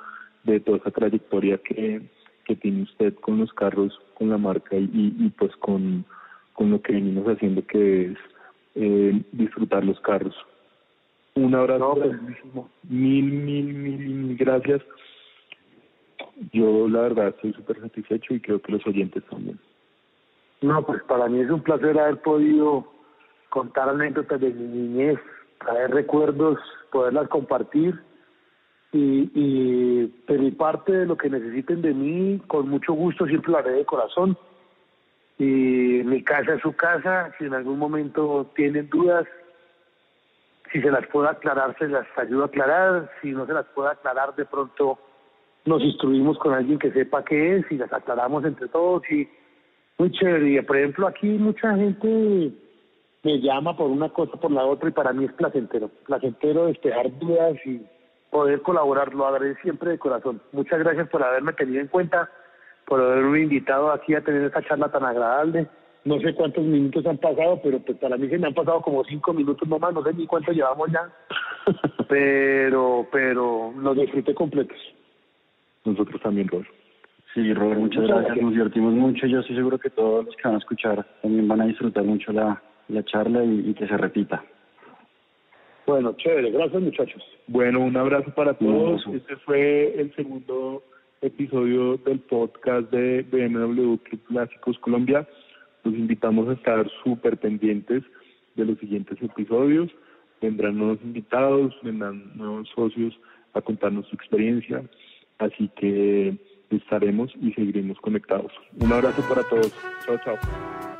[0.44, 2.02] de toda esa trayectoria que,
[2.44, 6.05] que tiene usted con los carros, con la marca y, y pues con,
[6.55, 8.18] con lo que venimos haciendo que es
[8.74, 10.35] eh, disfrutar los carros.
[11.35, 12.16] Un abrazo pues.
[12.89, 14.82] mil, mil, mil, mil gracias.
[16.52, 19.59] Yo la verdad estoy súper satisfecho y creo que los oyentes también.
[20.60, 22.93] No, pues para mí es un placer haber podido
[23.48, 25.18] contar anécdotas de mi niñez,
[25.59, 26.59] traer recuerdos,
[26.90, 27.98] poderlas compartir
[28.93, 33.59] y, y mi parte de lo que necesiten de mí, con mucho gusto siempre lo
[33.59, 34.36] haré de corazón.
[35.39, 39.26] Y mi casa es su casa, si en algún momento tienen dudas,
[40.72, 43.89] si se las puedo aclarar, se las ayudo a aclarar, si no se las puedo
[43.89, 44.98] aclarar, de pronto
[45.64, 49.28] nos instruimos con alguien que sepa qué es y las aclaramos entre todos y
[49.99, 50.51] muy chévere.
[50.51, 52.53] Y por ejemplo, aquí mucha gente
[53.23, 55.91] me llama por una cosa, por la otra, y para mí es placentero.
[56.07, 57.83] Placentero despejar dudas y
[58.31, 59.15] poder colaborar.
[59.15, 60.41] Lo agradezco siempre de corazón.
[60.53, 62.31] Muchas gracias por haberme tenido en cuenta,
[62.87, 65.66] por haberme invitado aquí a tener esta charla tan agradable.
[66.05, 69.05] No sé cuántos minutos han pasado, pero pues para mí se me han pasado como
[69.05, 71.12] cinco minutos nomás, no sé ni cuánto llevamos ya.
[72.09, 74.79] pero, pero los disfruté completos.
[75.85, 76.77] Nosotros también, Robert.
[77.39, 78.36] Sí, Robert, muchas, gracias.
[78.39, 79.24] Nos divertimos mucho.
[79.28, 82.32] Yo estoy seguro que todos los que van a escuchar también van a disfrutar mucho
[82.32, 84.44] la, la charla y, que se repita.
[85.86, 86.51] Bueno, chévere.
[86.51, 87.23] Gracias, muchachos.
[87.47, 89.06] Bueno, un abrazo para todos.
[89.15, 90.82] Este fue el segundo
[91.20, 95.24] episodio del podcast de BMW Club Clásicos Colombia.
[95.85, 98.02] Los invitamos a estar súper pendientes
[98.56, 99.93] de los siguientes episodios.
[100.43, 103.16] Vendrán nuevos invitados, vendrán nuevos socios
[103.55, 104.82] a contarnos su experiencia.
[105.39, 106.36] Así que
[106.70, 108.53] estaremos y seguiremos conectados.
[108.78, 109.73] Un abrazo para todos.
[110.07, 110.98] Chao, chao.